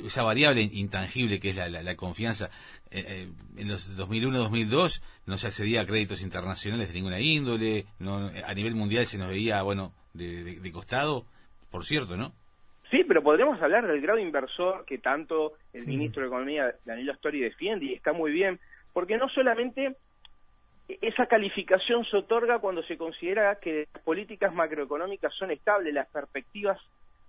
esa 0.06 0.24
variable 0.24 0.62
intangible 0.62 1.40
que 1.40 1.50
es 1.50 1.56
la, 1.56 1.96
confianza. 1.96 2.50
Eh, 2.92 3.04
eh, 3.08 3.28
en 3.58 3.68
los 3.68 3.98
2001-2002 3.98 5.04
no 5.26 5.38
se 5.38 5.48
accedía 5.48 5.82
a 5.82 5.86
créditos 5.86 6.22
internacionales 6.22 6.88
de 6.88 6.94
ninguna 6.94 7.20
índole, 7.20 7.86
no, 8.00 8.30
a 8.46 8.54
nivel 8.54 8.76
mundial 8.76 9.06
se 9.06 9.18
nos 9.18 9.30
veía, 9.30 9.62
bueno, 9.62 9.94
de, 10.14 10.72
costado, 10.72 11.26
por 11.72 11.86
cierto, 11.86 12.18
¿no? 12.18 12.34
Sí, 12.90 13.04
pero 13.08 13.22
podríamos 13.22 13.62
hablar 13.62 13.86
del 13.86 14.02
grado 14.02 14.18
inversor 14.18 14.84
que 14.86 14.98
tanto 14.98 15.54
el 15.74 15.86
ministro 15.86 16.24
de 16.24 16.28
Economía, 16.28 16.74
Danilo 16.86 17.14
Astori, 17.14 17.40
defiende 17.40 17.86
y 17.86 17.94
está 17.94 18.14
muy 18.14 18.32
bien, 18.32 18.60
porque 18.94 19.18
no 19.18 19.30
solamente 19.30 19.96
esa 21.02 21.28
calificación 21.28 22.04
se 22.06 22.18
otorga 22.18 22.58
cuando 22.58 22.82
se 22.84 22.98
considera 22.98 23.60
que 23.60 23.88
las 23.94 24.04
políticas 24.04 24.54
macroeconómicas 24.54 25.34
son 25.36 25.52
estables, 25.52 25.94
las 25.94 26.08
perspectivas 26.08 26.80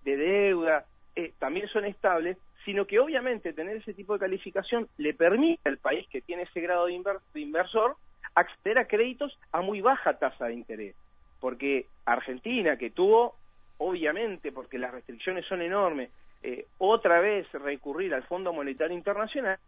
de 0.05 0.17
deuda, 0.17 0.87
eh, 1.21 1.33
también 1.39 1.69
son 1.69 1.85
estables, 1.85 2.39
sino 2.65 2.87
que 2.87 2.99
obviamente 2.99 3.53
tener 3.53 3.77
ese 3.77 3.93
tipo 3.93 4.15
de 4.15 4.21
calificación 4.21 4.89
le 4.97 5.13
permite 5.13 5.69
al 5.69 5.77
país 5.77 6.07
que 6.09 6.23
tiene 6.23 6.45
ese 6.45 6.61
grado 6.61 6.87
de, 6.87 7.03
inversor 7.35 7.97
acceder 8.35 8.79
a 8.79 8.87
créditos 8.87 9.39
a 9.53 9.61
muy 9.61 9.81
baja 9.81 10.19
tasa 10.19 10.47
de 10.47 10.55
interés. 10.55 10.95
Porque 11.41 11.87
Argentina, 12.07 12.77
que 12.77 12.91
tuvo, 12.91 13.35
obviamente, 13.79 14.51
porque 14.51 14.79
las 14.79 14.93
restricciones 14.93 15.45
son 15.47 15.63
enormes, 15.63 16.11
eh, 16.43 16.67
otra 16.79 17.21
vez 17.21 17.51
recurrir 17.53 18.15
al 18.15 18.23
Fondo 18.23 18.53
Monetario 18.53 18.97
Internacional, 18.97 19.59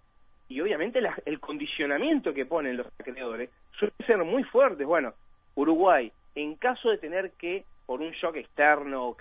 y 0.48 0.60
obviamente 0.60 1.00
el 1.24 1.40
condicionamiento 1.40 2.34
que 2.34 2.46
ponen 2.46 2.76
los 2.76 2.86
acreedores 2.98 3.50
suele 3.78 3.94
ser 4.06 4.18
muy 4.18 4.44
fuerte. 4.44 4.84
Bueno, 4.84 5.14
Uruguay, 5.54 6.12
en 6.34 6.56
caso 6.56 6.90
de 6.90 6.98
tener 6.98 7.32
que, 7.32 7.64
por 7.86 8.00
un 8.00 8.10
shock 8.12 8.36
externo, 8.36 9.16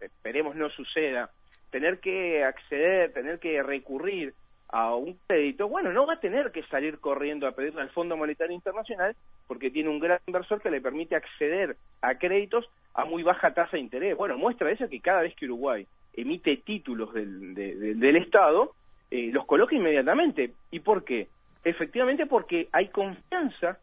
esperemos 0.00 0.56
no 0.56 0.70
suceda, 0.70 1.30
tener 1.72 1.98
que 1.98 2.44
acceder, 2.44 3.12
tener 3.12 3.40
que 3.40 3.62
recurrir 3.62 4.34
a 4.68 4.94
un 4.94 5.18
crédito, 5.26 5.68
bueno, 5.68 5.92
no 5.92 6.06
va 6.06 6.14
a 6.14 6.20
tener 6.20 6.52
que 6.52 6.62
salir 6.64 6.98
corriendo 6.98 7.46
a 7.46 7.52
pedirle 7.52 7.80
al 7.80 7.90
Fondo 7.90 8.16
Monetario 8.16 8.54
Internacional 8.54 9.16
porque 9.48 9.70
tiene 9.70 9.90
un 9.90 9.98
gran 9.98 10.20
inversor 10.26 10.62
que 10.62 10.70
le 10.70 10.80
permite 10.80 11.16
acceder 11.16 11.76
a 12.00 12.14
créditos 12.14 12.70
a 12.94 13.04
muy 13.04 13.22
baja 13.22 13.52
tasa 13.52 13.72
de 13.72 13.80
interés. 13.80 14.16
Bueno, 14.16 14.38
muestra 14.38 14.70
eso 14.70 14.88
que 14.88 15.00
cada 15.00 15.22
vez 15.22 15.34
que 15.34 15.46
Uruguay 15.46 15.86
emite 16.14 16.58
títulos 16.58 17.12
del, 17.12 17.54
del 17.54 18.16
Estado, 18.16 18.74
eh, 19.10 19.30
los 19.32 19.46
coloca 19.46 19.74
inmediatamente. 19.74 20.52
¿Y 20.70 20.80
por 20.80 21.04
qué? 21.04 21.28
Efectivamente 21.64 22.26
porque 22.26 22.68
hay 22.72 22.88
confianza 22.88 23.78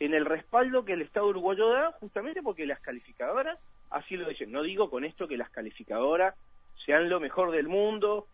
en 0.00 0.14
el 0.14 0.24
respaldo 0.24 0.84
que 0.84 0.94
el 0.94 1.02
Estado 1.02 1.28
uruguayo 1.28 1.68
da, 1.70 1.92
justamente 2.00 2.42
porque 2.42 2.66
las 2.66 2.80
calificadoras 2.80 3.58
así 3.90 4.16
lo 4.16 4.28
dicen. 4.28 4.52
No 4.52 4.62
digo 4.62 4.90
con 4.90 5.04
esto 5.04 5.28
que 5.28 5.38
las 5.38 5.50
calificadoras 5.50 6.34
sean 6.84 7.08
lo 7.08 7.20
mejor 7.20 7.50
del 7.50 7.68
mundo. 7.68 8.26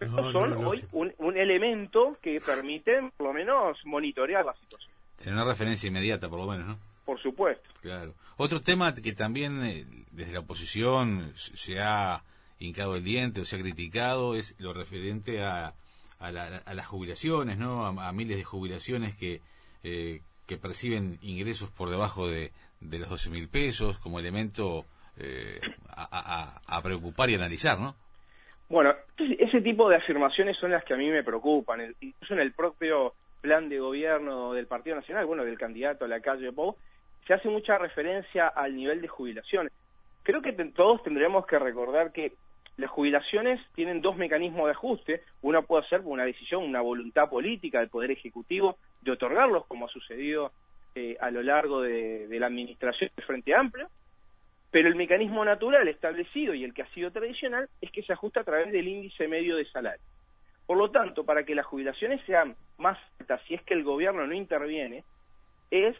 Estos 0.00 0.32
son 0.32 0.64
hoy 0.64 0.84
un, 0.92 1.36
elemento 1.36 2.16
que 2.20 2.40
permite, 2.44 3.10
por 3.16 3.28
lo 3.28 3.32
menos, 3.32 3.78
monitorear 3.84 4.44
la 4.44 4.54
situación. 4.54 4.92
Tener 5.16 5.34
una 5.34 5.44
referencia 5.44 5.86
inmediata, 5.86 6.28
por 6.28 6.40
lo 6.40 6.46
menos, 6.46 6.66
¿no? 6.66 6.78
Por 7.04 7.20
supuesto. 7.20 7.68
Claro. 7.80 8.14
Otro 8.36 8.60
tema 8.60 8.94
que 8.94 9.12
también 9.12 9.64
eh, 9.64 9.86
desde 10.10 10.32
la 10.32 10.40
oposición 10.40 11.32
se 11.36 11.80
ha 11.80 12.24
hincado 12.58 12.96
el 12.96 13.04
diente 13.04 13.40
o 13.40 13.44
se 13.44 13.56
ha 13.56 13.60
criticado 13.60 14.34
es 14.34 14.56
lo 14.58 14.72
referente 14.72 15.44
a, 15.44 15.74
a, 16.18 16.32
las 16.32 16.86
jubilaciones, 16.86 17.58
¿no? 17.58 17.86
A, 17.86 18.12
miles 18.12 18.36
de 18.38 18.44
jubilaciones 18.44 19.16
que, 19.16 19.40
eh, 19.84 20.22
que 20.46 20.56
perciben 20.56 21.18
ingresos 21.22 21.70
por 21.70 21.90
debajo 21.90 22.28
de, 22.28 22.52
de 22.80 22.98
los 22.98 23.08
12 23.08 23.30
mil 23.30 23.48
pesos 23.48 23.98
como 23.98 24.18
elemento 24.18 24.84
eh, 25.16 25.60
a, 26.10 26.82
preocupar 26.82 27.30
y 27.30 27.34
analizar, 27.34 27.78
¿no? 27.78 27.94
Bueno, 28.68 28.94
ese 29.18 29.60
tipo 29.60 29.88
de 29.88 29.96
afirmaciones 29.96 30.56
son 30.58 30.70
las 30.70 30.84
que 30.84 30.94
a 30.94 30.96
mí 30.96 31.10
me 31.10 31.22
preocupan. 31.22 31.94
incluso 32.00 32.34
en 32.34 32.40
el 32.40 32.52
propio 32.52 33.12
plan 33.40 33.68
de 33.68 33.78
gobierno 33.78 34.54
del 34.54 34.66
Partido 34.66 34.96
Nacional, 34.96 35.26
bueno, 35.26 35.44
del 35.44 35.58
candidato 35.58 36.04
a 36.04 36.08
la 36.08 36.20
calle 36.20 36.52
Pou, 36.52 36.76
se 37.26 37.34
hace 37.34 37.48
mucha 37.48 37.76
referencia 37.76 38.48
al 38.48 38.74
nivel 38.74 39.00
de 39.00 39.08
jubilaciones. 39.08 39.72
Creo 40.22 40.40
que 40.40 40.52
todos 40.52 41.02
tendríamos 41.02 41.46
que 41.46 41.58
recordar 41.58 42.12
que 42.12 42.32
las 42.76 42.90
jubilaciones 42.90 43.60
tienen 43.74 44.00
dos 44.00 44.16
mecanismos 44.16 44.66
de 44.66 44.72
ajuste. 44.72 45.22
Uno 45.42 45.62
puede 45.62 45.86
ser 45.88 46.00
una 46.04 46.24
decisión, 46.24 46.62
una 46.64 46.80
voluntad 46.80 47.28
política 47.28 47.80
del 47.80 47.90
Poder 47.90 48.12
Ejecutivo 48.12 48.76
de 49.02 49.12
otorgarlos, 49.12 49.66
como 49.66 49.86
ha 49.86 49.88
sucedido 49.88 50.52
eh, 50.94 51.16
a 51.20 51.30
lo 51.30 51.42
largo 51.42 51.82
de, 51.82 52.26
de 52.28 52.40
la 52.40 52.46
administración 52.46 53.10
del 53.16 53.24
Frente 53.24 53.54
Amplio, 53.54 53.88
pero 54.72 54.88
el 54.88 54.96
mecanismo 54.96 55.44
natural 55.44 55.86
establecido 55.86 56.54
y 56.54 56.64
el 56.64 56.72
que 56.72 56.82
ha 56.82 56.88
sido 56.94 57.12
tradicional 57.12 57.68
es 57.82 57.92
que 57.92 58.02
se 58.02 58.14
ajusta 58.14 58.40
a 58.40 58.44
través 58.44 58.72
del 58.72 58.88
índice 58.88 59.28
medio 59.28 59.56
de 59.56 59.66
salario. 59.66 60.02
Por 60.66 60.78
lo 60.78 60.90
tanto, 60.90 61.24
para 61.24 61.44
que 61.44 61.54
las 61.54 61.66
jubilaciones 61.66 62.24
sean 62.24 62.56
más 62.78 62.98
altas, 63.20 63.42
si 63.46 63.54
es 63.54 63.62
que 63.62 63.74
el 63.74 63.84
gobierno 63.84 64.26
no 64.26 64.32
interviene, 64.32 65.04
es 65.70 65.94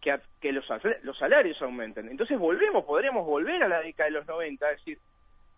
que, 0.00 0.52
los, 0.52 0.64
los 1.02 1.18
salarios 1.18 1.60
aumenten. 1.60 2.08
Entonces 2.08 2.38
volvemos, 2.38 2.86
podríamos 2.86 3.26
volver 3.26 3.62
a 3.62 3.68
la 3.68 3.80
década 3.82 4.06
de 4.06 4.16
los 4.16 4.26
90, 4.26 4.70
es 4.70 4.78
decir, 4.78 4.98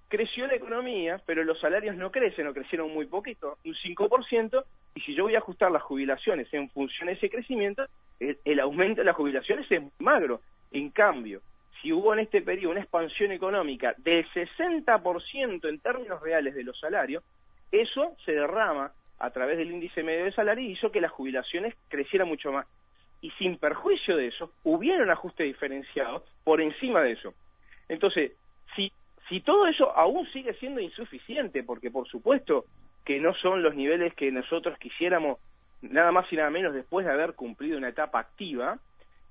creció 0.09 0.49
la 0.49 0.57
economía, 0.57 1.23
pero 1.25 1.45
los 1.45 1.61
salarios 1.61 1.95
no 1.95 2.11
crecen 2.11 2.49
o 2.49 2.53
crecieron 2.53 2.93
muy 2.93 3.07
poquito, 3.07 3.59
un 3.65 3.75
5%, 3.75 4.65
y 4.97 5.01
si 5.03 5.15
yo 5.15 5.23
voy 5.23 5.37
a 5.37 5.39
ajustar 5.39 5.71
las 5.71 5.83
jubilaciones 5.83 6.53
en 6.53 6.69
función 6.71 7.07
de 7.07 7.13
ese 7.13 7.31
crecimiento, 7.31 7.87
el, 8.19 8.39
el 8.45 8.59
aumento 8.59 9.03
de 9.03 9.05
las 9.05 9.15
jubilaciones 9.15 9.71
es 9.71 9.83
magro. 10.01 10.41
En 10.73 10.91
cambio, 10.91 11.43
si 11.81 11.93
hubo 11.93 12.13
en 12.13 12.21
este 12.21 12.43
periodo 12.43 12.73
una 12.73 12.81
expansión 12.81 13.33
económica 13.33 13.95
del 13.99 14.27
60% 14.31 15.69
en 15.69 15.81
términos 15.81 16.21
reales 16.21 16.55
de 16.55 16.65
los 16.65 16.79
salarios, 16.79 17.23
eso 17.73 18.17
se 18.25 18.33
derrama 18.33 18.93
a 19.19 19.31
través 19.31 19.59
del 19.59 19.71
índice 19.71 20.03
medio 20.03 20.25
de 20.25 20.33
salario 20.33 20.65
y 20.65 20.73
hizo 20.73 20.91
que 20.91 21.01
las 21.01 21.13
jubilaciones 21.13 21.75
crecieran 21.89 22.29
mucho 22.29 22.53
más. 22.53 22.67
Y 23.23 23.31
sin 23.33 23.59
perjuicio 23.59 24.17
de 24.17 24.29
eso, 24.29 24.51
hubieron 24.65 25.11
ajustes 25.11 25.47
diferenciados 25.47 26.23
por 26.43 26.61
encima 26.61 27.03
de 27.03 27.13
eso. 27.13 27.35
Entonces, 27.89 28.33
si, 28.75 28.91
si 29.29 29.41
todo 29.41 29.67
eso 29.67 29.95
aún 29.97 30.27
sigue 30.33 30.55
siendo 30.55 30.81
insuficiente, 30.81 31.63
porque 31.63 31.91
por 31.91 32.09
supuesto 32.09 32.65
que 33.05 33.21
no 33.21 33.35
son 33.35 33.63
los 33.63 33.75
niveles 33.75 34.15
que 34.15 34.33
nosotros 34.33 34.79
quisiéramos, 34.79 35.39
nada 35.83 36.13
más 36.13 36.33
y 36.33 36.37
nada 36.37 36.51
menos 36.51 36.75
después 36.75 37.05
de 37.05 37.13
haber 37.13 37.35
cumplido 37.35 37.77
una 37.77 37.89
etapa 37.89 38.21
activa, 38.21 38.79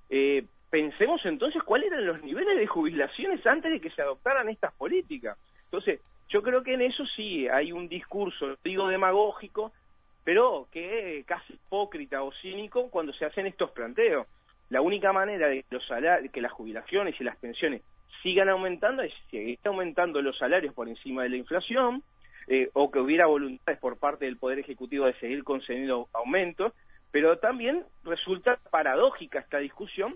eh, 0.10 0.46
pensemos 0.70 1.26
entonces 1.26 1.64
cuáles 1.64 1.92
eran 1.92 2.06
los 2.06 2.24
niveles 2.24 2.58
de 2.58 2.68
jubilaciones 2.68 3.46
antes 3.46 3.72
de 3.72 3.82
que 3.82 3.90
se 3.90 4.02
adoptaran 4.02 4.50
estas 4.50 4.74
políticas. 4.74 5.38
Entonces, 5.66 6.00
yo 6.30 6.42
creo 6.44 6.64
que 6.64 6.74
en 6.74 6.82
eso 6.82 7.06
sí 7.16 7.48
hay 7.48 7.72
un 7.72 7.88
discurso, 7.88 8.58
digo 8.64 8.88
demagógico, 8.88 9.72
pero 10.24 10.68
que 10.72 11.24
casi 11.26 11.54
hipócrita 11.54 12.22
o 12.22 12.32
cínico 12.34 12.90
cuando 12.90 13.14
se 13.14 13.26
hacen 13.26 13.48
estos 13.48 13.72
planteos. 13.72 14.28
La 14.70 14.82
única 14.82 15.12
manera 15.12 15.48
de 15.48 15.64
que, 15.64 15.76
los 15.76 15.88
que 16.32 16.42
las 16.42 16.52
jubilaciones 16.52 17.20
y 17.20 17.24
las 17.24 17.38
pensiones 17.38 17.82
sigan 18.22 18.50
aumentando 18.50 19.02
es 19.02 19.14
si 19.32 19.54
está 19.54 19.70
aumentando 19.70 20.22
los 20.22 20.38
salarios 20.38 20.74
por 20.74 20.88
encima 20.88 21.24
de 21.24 21.30
la 21.30 21.38
inflación, 21.38 22.04
eh, 22.48 22.70
o 22.74 22.90
que 22.90 23.00
hubiera 23.00 23.28
voluntades 23.28 23.80
por 23.80 23.98
parte 23.98 24.26
del 24.26 24.38
Poder 24.38 24.60
Ejecutivo 24.60 25.06
de 25.06 25.14
seguir 25.20 25.44
concediendo 25.44 26.08
aumentos, 26.14 26.74
pero 27.12 27.38
también 27.38 27.84
resulta 28.04 28.60
paradójica 28.72 29.40
esta 29.40 29.60
discusión 29.60 30.16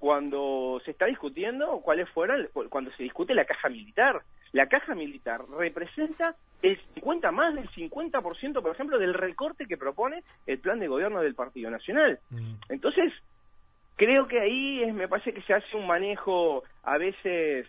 cuando 0.00 0.80
se 0.84 0.92
está 0.92 1.04
discutiendo 1.04 1.80
cuáles 1.82 2.08
fueron, 2.08 2.48
cuando 2.70 2.90
se 2.92 3.02
discute 3.02 3.34
la 3.34 3.44
caja 3.44 3.68
militar. 3.68 4.22
La 4.52 4.66
caja 4.66 4.94
militar 4.94 5.42
representa 5.56 6.34
el 6.62 6.76
50, 6.82 7.30
más 7.30 7.54
del 7.54 7.70
50%, 7.70 8.62
por 8.62 8.72
ejemplo, 8.72 8.98
del 8.98 9.14
recorte 9.14 9.66
que 9.66 9.76
propone 9.76 10.24
el 10.46 10.58
plan 10.58 10.80
de 10.80 10.88
gobierno 10.88 11.20
del 11.20 11.34
Partido 11.34 11.70
Nacional. 11.70 12.18
Mm. 12.30 12.54
Entonces, 12.70 13.12
creo 13.96 14.26
que 14.26 14.40
ahí 14.40 14.82
es, 14.82 14.94
me 14.94 15.06
parece 15.06 15.34
que 15.34 15.42
se 15.42 15.52
hace 15.52 15.76
un 15.76 15.86
manejo 15.86 16.64
a 16.82 16.96
veces 16.96 17.66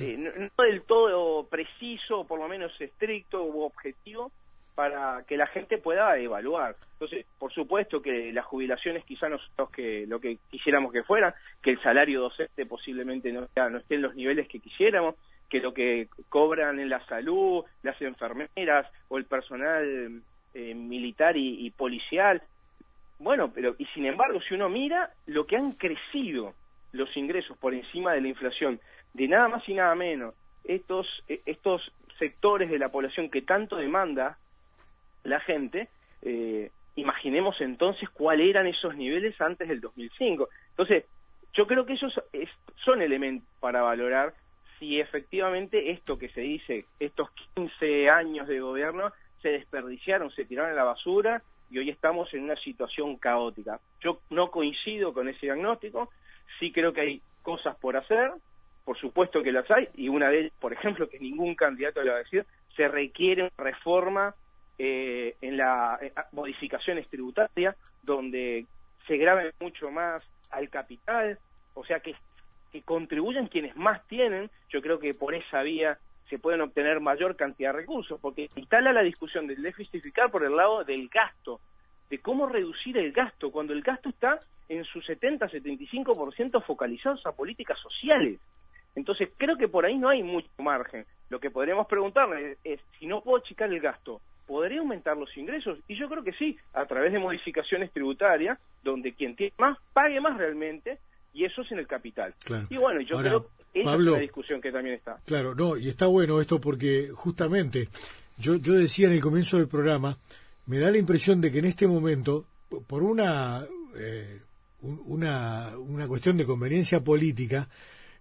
eh, 0.00 0.16
no, 0.16 0.64
del 0.64 0.82
todo 0.82 1.44
preciso, 1.46 2.24
por 2.24 2.40
lo 2.40 2.48
menos 2.48 2.72
estricto 2.80 3.44
u 3.44 3.62
objetivo, 3.62 4.32
para 4.74 5.24
que 5.26 5.36
la 5.36 5.46
gente 5.46 5.78
pueda 5.78 6.16
evaluar. 6.18 6.76
Entonces, 6.92 7.26
por 7.38 7.52
supuesto 7.52 8.02
que 8.02 8.32
las 8.32 8.44
jubilaciones 8.44 9.04
quizá 9.04 9.28
no 9.28 9.38
son 9.38 9.68
que, 9.72 10.06
lo 10.06 10.20
que 10.20 10.38
quisiéramos 10.50 10.92
que 10.92 11.02
fueran, 11.02 11.34
que 11.62 11.70
el 11.70 11.82
salario 11.82 12.20
docente 12.20 12.66
posiblemente 12.66 13.32
no, 13.32 13.48
no 13.56 13.78
esté 13.78 13.94
en 13.94 14.02
los 14.02 14.14
niveles 14.14 14.48
que 14.48 14.60
quisiéramos, 14.60 15.14
que 15.48 15.60
lo 15.60 15.74
que 15.74 16.08
cobran 16.28 16.78
en 16.78 16.88
la 16.88 17.04
salud, 17.06 17.64
las 17.82 18.00
enfermeras 18.00 18.86
o 19.08 19.18
el 19.18 19.24
personal 19.24 20.22
eh, 20.54 20.74
militar 20.74 21.36
y, 21.36 21.66
y, 21.66 21.70
policial. 21.70 22.42
Bueno, 23.18 23.50
pero 23.52 23.74
y 23.78 23.86
sin 23.86 24.06
embargo, 24.06 24.40
si 24.40 24.54
uno 24.54 24.68
mira 24.68 25.10
lo 25.26 25.46
que 25.46 25.56
han 25.56 25.72
crecido 25.72 26.54
los 26.92 27.14
ingresos 27.16 27.56
por 27.58 27.74
encima 27.74 28.12
de 28.12 28.20
la 28.20 28.28
inflación, 28.28 28.80
de 29.14 29.28
nada 29.28 29.48
más 29.48 29.68
y 29.68 29.74
nada 29.74 29.94
menos, 29.94 30.34
estos, 30.64 31.06
eh, 31.28 31.40
estos 31.46 31.92
sectores 32.18 32.70
de 32.70 32.78
la 32.78 32.90
población 32.90 33.30
que 33.30 33.42
tanto 33.42 33.76
demanda 33.76 34.38
la 35.24 35.40
gente, 35.40 35.88
eh, 36.22 36.70
imaginemos 36.96 37.60
entonces 37.60 38.08
cuáles 38.10 38.48
eran 38.48 38.66
esos 38.66 38.96
niveles 38.96 39.40
antes 39.40 39.68
del 39.68 39.80
2005. 39.80 40.48
Entonces, 40.70 41.04
yo 41.54 41.66
creo 41.66 41.84
que 41.84 41.94
esos 41.94 42.12
son 42.84 43.02
elementos 43.02 43.48
para 43.60 43.82
valorar 43.82 44.34
si 44.78 44.98
efectivamente 44.98 45.90
esto 45.90 46.18
que 46.18 46.30
se 46.30 46.40
dice, 46.40 46.86
estos 46.98 47.30
15 47.54 48.08
años 48.08 48.48
de 48.48 48.60
gobierno, 48.60 49.12
se 49.42 49.50
desperdiciaron, 49.50 50.30
se 50.30 50.44
tiraron 50.44 50.72
a 50.72 50.74
la 50.74 50.84
basura 50.84 51.42
y 51.70 51.78
hoy 51.78 51.90
estamos 51.90 52.32
en 52.34 52.44
una 52.44 52.56
situación 52.56 53.16
caótica. 53.16 53.78
Yo 54.00 54.20
no 54.30 54.50
coincido 54.50 55.12
con 55.12 55.28
ese 55.28 55.46
diagnóstico, 55.46 56.10
sí 56.58 56.72
creo 56.72 56.92
que 56.92 57.02
hay 57.02 57.22
cosas 57.42 57.76
por 57.76 57.96
hacer, 57.96 58.32
por 58.84 58.98
supuesto 58.98 59.42
que 59.42 59.52
las 59.52 59.70
hay, 59.70 59.88
y 59.94 60.08
una 60.08 60.30
de 60.30 60.40
ellas, 60.40 60.52
por 60.58 60.72
ejemplo, 60.72 61.08
que 61.08 61.20
ningún 61.20 61.54
candidato 61.54 62.02
le 62.02 62.10
va 62.10 62.16
a 62.16 62.20
decir, 62.20 62.44
se 62.74 62.88
requiere 62.88 63.50
reforma 63.56 64.34
eh, 64.82 65.36
en 65.42 65.58
las 65.58 66.00
modificaciones 66.32 67.06
tributarias, 67.08 67.76
donde 68.02 68.64
se 69.06 69.18
graben 69.18 69.52
mucho 69.60 69.90
más 69.90 70.22
al 70.50 70.70
capital, 70.70 71.38
o 71.74 71.84
sea 71.84 72.00
que 72.00 72.14
que 72.70 72.82
contribuyan 72.82 73.48
quienes 73.48 73.76
más 73.76 74.06
tienen, 74.06 74.50
yo 74.68 74.80
creo 74.80 74.98
que 74.98 75.14
por 75.14 75.34
esa 75.34 75.62
vía 75.62 75.98
se 76.28 76.38
pueden 76.38 76.60
obtener 76.60 77.00
mayor 77.00 77.36
cantidad 77.36 77.72
de 77.72 77.80
recursos, 77.80 78.20
porque 78.20 78.48
instala 78.54 78.92
la 78.92 79.02
discusión 79.02 79.46
del 79.46 79.62
déficit 79.62 80.02
fiscal 80.02 80.30
por 80.30 80.44
el 80.44 80.54
lado 80.54 80.84
del 80.84 81.08
gasto, 81.08 81.60
de 82.08 82.18
cómo 82.18 82.46
reducir 82.46 82.96
el 82.96 83.12
gasto, 83.12 83.50
cuando 83.50 83.72
el 83.72 83.82
gasto 83.82 84.08
está 84.08 84.38
en 84.68 84.84
su 84.84 85.00
70-75% 85.00 86.64
focalizados 86.64 87.26
a 87.26 87.32
políticas 87.32 87.78
sociales. 87.80 88.38
Entonces, 88.94 89.30
creo 89.36 89.56
que 89.56 89.68
por 89.68 89.84
ahí 89.84 89.96
no 89.96 90.08
hay 90.08 90.22
mucho 90.22 90.48
margen. 90.58 91.04
Lo 91.28 91.40
que 91.40 91.50
podríamos 91.50 91.86
preguntarle 91.86 92.58
es, 92.62 92.80
si 92.98 93.06
no 93.06 93.20
puedo 93.20 93.38
achicar 93.38 93.72
el 93.72 93.80
gasto, 93.80 94.20
¿podría 94.50 94.80
aumentar 94.80 95.16
los 95.16 95.34
ingresos? 95.36 95.78
Y 95.86 95.96
yo 95.96 96.08
creo 96.08 96.24
que 96.24 96.32
sí, 96.32 96.58
a 96.74 96.84
través 96.84 97.12
de 97.12 97.20
modificaciones 97.20 97.92
tributarias, 97.92 98.58
donde 98.82 99.14
quien 99.14 99.36
tiene 99.36 99.52
más 99.58 99.78
pague 99.92 100.20
más 100.20 100.36
realmente 100.36 100.98
y 101.32 101.44
eso 101.44 101.62
es 101.62 101.70
en 101.70 101.78
el 101.78 101.86
capital. 101.86 102.34
Y 102.68 102.76
bueno, 102.76 103.00
yo 103.00 103.16
creo 103.18 103.46
que 103.72 103.82
esa 103.82 103.94
es 103.94 104.00
la 104.00 104.18
discusión 104.18 104.60
que 104.60 104.72
también 104.72 104.96
está. 104.96 105.18
Claro, 105.24 105.54
no, 105.54 105.76
y 105.76 105.88
está 105.88 106.06
bueno 106.06 106.40
esto 106.40 106.60
porque 106.60 107.10
justamente 107.14 107.86
yo, 108.38 108.56
yo 108.56 108.74
decía 108.74 109.06
en 109.06 109.12
el 109.12 109.20
comienzo 109.20 109.56
del 109.56 109.68
programa, 109.68 110.18
me 110.66 110.80
da 110.80 110.90
la 110.90 110.98
impresión 110.98 111.40
de 111.40 111.52
que 111.52 111.60
en 111.60 111.66
este 111.66 111.86
momento, 111.86 112.44
por 112.88 113.04
una, 113.04 113.64
eh, 113.94 114.40
una, 114.82 115.78
una 115.78 116.08
cuestión 116.08 116.36
de 116.36 116.44
conveniencia 116.44 116.98
política, 116.98 117.68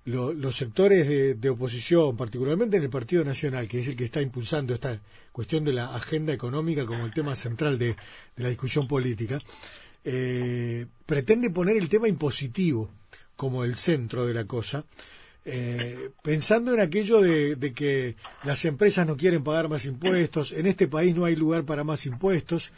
los 0.05 0.55
sectores 0.55 1.07
de, 1.39 1.49
oposición, 1.49 2.15
particularmente 2.17 2.77
en 2.77 2.83
el 2.83 2.89
Partido 2.89 3.23
Nacional, 3.23 3.67
que 3.67 3.79
es 3.79 3.87
el 3.87 3.95
que 3.95 4.05
está 4.05 4.21
impulsando 4.21 4.73
esta 4.73 4.99
cuestión 5.31 5.63
de 5.63 5.73
la 5.73 5.95
agenda 5.95 6.33
económica 6.33 6.85
como 6.85 7.05
el 7.05 7.13
tema 7.13 7.35
central 7.35 7.77
de, 7.77 7.95
la 8.37 8.49
discusión 8.49 8.87
política, 8.87 9.39
eh, 10.03 10.85
pretende 11.05 11.49
poner 11.49 11.77
el 11.77 11.89
tema 11.89 12.07
impositivo 12.07 12.89
como 13.35 13.63
el 13.63 13.75
centro 13.75 14.25
de 14.25 14.33
la 14.33 14.45
cosa, 14.45 14.85
eh, 15.45 16.09
pensando 16.23 16.73
en 16.73 16.79
aquello 16.79 17.21
de, 17.21 17.73
que 17.75 18.15
las 18.43 18.65
empresas 18.65 19.05
no 19.05 19.17
quieren 19.17 19.43
pagar 19.43 19.69
más 19.69 19.85
impuestos, 19.85 20.53
en 20.53 20.65
este 20.65 20.87
país 20.87 21.15
no 21.15 21.25
hay 21.25 21.35
lugar 21.35 21.65
para 21.65 21.83
más 21.83 22.05
impuestos, 22.05 22.71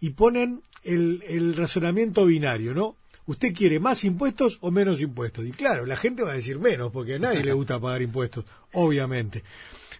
y 0.00 0.10
ponen 0.10 0.62
el 0.84 1.54
razonamiento 1.56 2.24
binario, 2.24 2.72
¿no? 2.72 2.96
¿Usted 3.28 3.54
quiere 3.54 3.78
más 3.78 4.04
impuestos 4.04 4.56
o 4.62 4.70
menos 4.70 5.02
impuestos? 5.02 5.44
Y 5.44 5.50
claro, 5.50 5.84
la 5.84 5.98
gente 5.98 6.22
va 6.22 6.30
a 6.30 6.36
decir 6.36 6.58
menos, 6.58 6.90
porque 6.90 7.16
a 7.16 7.18
nadie 7.18 7.44
le 7.44 7.52
gusta 7.52 7.78
pagar 7.80 8.00
impuestos, 8.00 8.46
obviamente. 8.72 9.44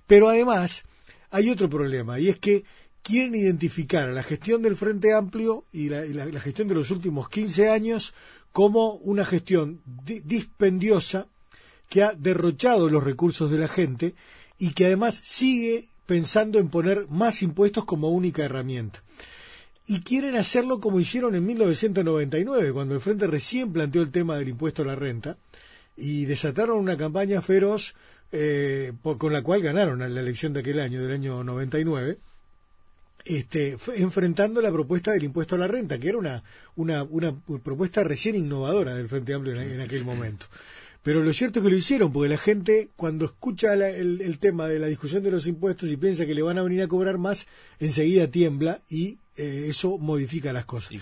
Pero 0.06 0.30
además, 0.30 0.86
hay 1.30 1.50
otro 1.50 1.68
problema, 1.68 2.18
y 2.18 2.30
es 2.30 2.38
que 2.38 2.64
quieren 3.02 3.34
identificar 3.34 4.08
a 4.08 4.12
la 4.12 4.22
gestión 4.22 4.62
del 4.62 4.76
Frente 4.76 5.12
Amplio 5.12 5.66
y 5.72 5.90
la, 5.90 6.06
la 6.06 6.40
gestión 6.40 6.68
de 6.68 6.74
los 6.74 6.90
últimos 6.90 7.28
15 7.28 7.68
años 7.68 8.14
como 8.50 8.94
una 8.94 9.26
gestión 9.26 9.82
dispendiosa 9.84 11.26
que 11.90 12.04
ha 12.04 12.14
derrochado 12.14 12.88
los 12.88 13.04
recursos 13.04 13.50
de 13.50 13.58
la 13.58 13.68
gente 13.68 14.14
y 14.56 14.72
que 14.72 14.86
además 14.86 15.20
sigue 15.22 15.90
pensando 16.06 16.58
en 16.58 16.70
poner 16.70 17.08
más 17.08 17.42
impuestos 17.42 17.84
como 17.84 18.08
única 18.08 18.42
herramienta. 18.42 19.02
Y 19.88 20.00
quieren 20.00 20.36
hacerlo 20.36 20.80
como 20.80 21.00
hicieron 21.00 21.34
en 21.34 21.46
1999, 21.46 22.72
cuando 22.72 22.94
el 22.94 23.00
Frente 23.00 23.26
recién 23.26 23.72
planteó 23.72 24.02
el 24.02 24.10
tema 24.10 24.36
del 24.36 24.48
impuesto 24.48 24.82
a 24.82 24.86
la 24.86 24.94
renta 24.94 25.38
y 25.96 26.26
desataron 26.26 26.78
una 26.78 26.96
campaña 26.96 27.40
feroz 27.40 27.94
eh, 28.30 28.92
con 29.02 29.32
la 29.32 29.42
cual 29.42 29.62
ganaron 29.62 30.00
la 30.00 30.20
elección 30.20 30.52
de 30.52 30.60
aquel 30.60 30.80
año, 30.80 31.02
del 31.02 31.12
año 31.12 31.42
99, 31.42 32.18
este, 33.24 33.76
enfrentando 33.96 34.60
la 34.60 34.70
propuesta 34.70 35.12
del 35.12 35.24
impuesto 35.24 35.54
a 35.54 35.58
la 35.58 35.68
renta, 35.68 35.98
que 35.98 36.08
era 36.08 36.18
una, 36.18 36.44
una, 36.76 37.02
una 37.04 37.34
propuesta 37.62 38.04
recién 38.04 38.36
innovadora 38.36 38.94
del 38.94 39.08
Frente 39.08 39.34
Amplio 39.34 39.60
en, 39.60 39.80
aquel 39.80 40.04
momento. 40.04 40.46
Pero 41.02 41.22
lo 41.22 41.32
cierto 41.32 41.60
es 41.60 41.64
que 41.64 41.70
lo 41.70 41.76
hicieron, 41.76 42.12
porque 42.12 42.28
la 42.28 42.38
gente 42.38 42.90
cuando 42.96 43.24
escucha 43.24 43.72
el, 43.74 44.38
tema 44.38 44.68
de 44.68 44.78
la 44.78 44.88
discusión 44.88 45.22
de 45.22 45.30
los 45.30 45.46
impuestos 45.46 45.88
y 45.88 45.96
piensa 45.96 46.26
que 46.26 46.34
le 46.34 46.42
van 46.42 46.58
a 46.58 46.62
venir 46.62 46.82
a 46.82 46.88
cobrar 46.88 47.18
más, 47.18 47.46
enseguida 47.78 48.30
tiembla 48.30 48.82
y 48.90 49.18
eh, 49.38 49.68
eso 49.68 49.98
modifica 49.98 50.52
las 50.52 50.66
cosas. 50.66 50.90
Y, 50.90 51.00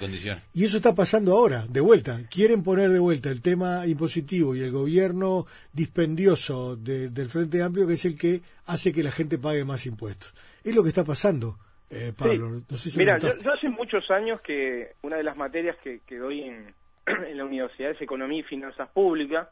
y 0.52 0.64
eso 0.66 0.76
está 0.76 0.94
pasando 0.94 1.32
ahora, 1.32 1.64
de 1.66 1.80
vuelta. 1.80 2.20
Quieren 2.30 2.62
poner 2.62 2.90
de 2.90 2.98
vuelta 2.98 3.30
el 3.30 3.40
tema 3.40 3.86
impositivo 3.86 4.54
y 4.54 4.60
el 4.60 4.70
gobierno 4.70 5.46
dispendioso 5.72 6.76
del 6.76 7.30
Frente 7.30 7.62
Amplio, 7.62 7.86
que 7.86 7.94
es 7.94 8.04
el 8.04 8.18
que 8.18 8.42
hace 8.66 8.92
que 8.92 9.02
la 9.02 9.10
gente 9.10 9.38
pague 9.38 9.64
más 9.64 9.86
impuestos. 9.86 10.34
Es 10.62 10.74
lo 10.74 10.82
que 10.82 10.90
está 10.90 11.02
pasando. 11.02 11.56
Eh, 11.88 12.12
Pablo, 12.16 12.62
Mira, 12.96 13.16
yo, 13.18 13.52
hace 13.52 13.68
muchos 13.70 14.10
años 14.10 14.40
que 14.42 14.90
una 15.02 15.16
de 15.16 15.22
las 15.22 15.36
materias 15.36 15.76
que, 15.82 16.18
doy 16.18 16.42
en, 16.42 16.74
en 17.06 17.38
la 17.38 17.44
universidad 17.44 17.92
es 17.92 18.02
Economía 18.02 18.40
y 18.40 18.42
Finanzas 18.42 18.90
Públicas. 18.90 19.48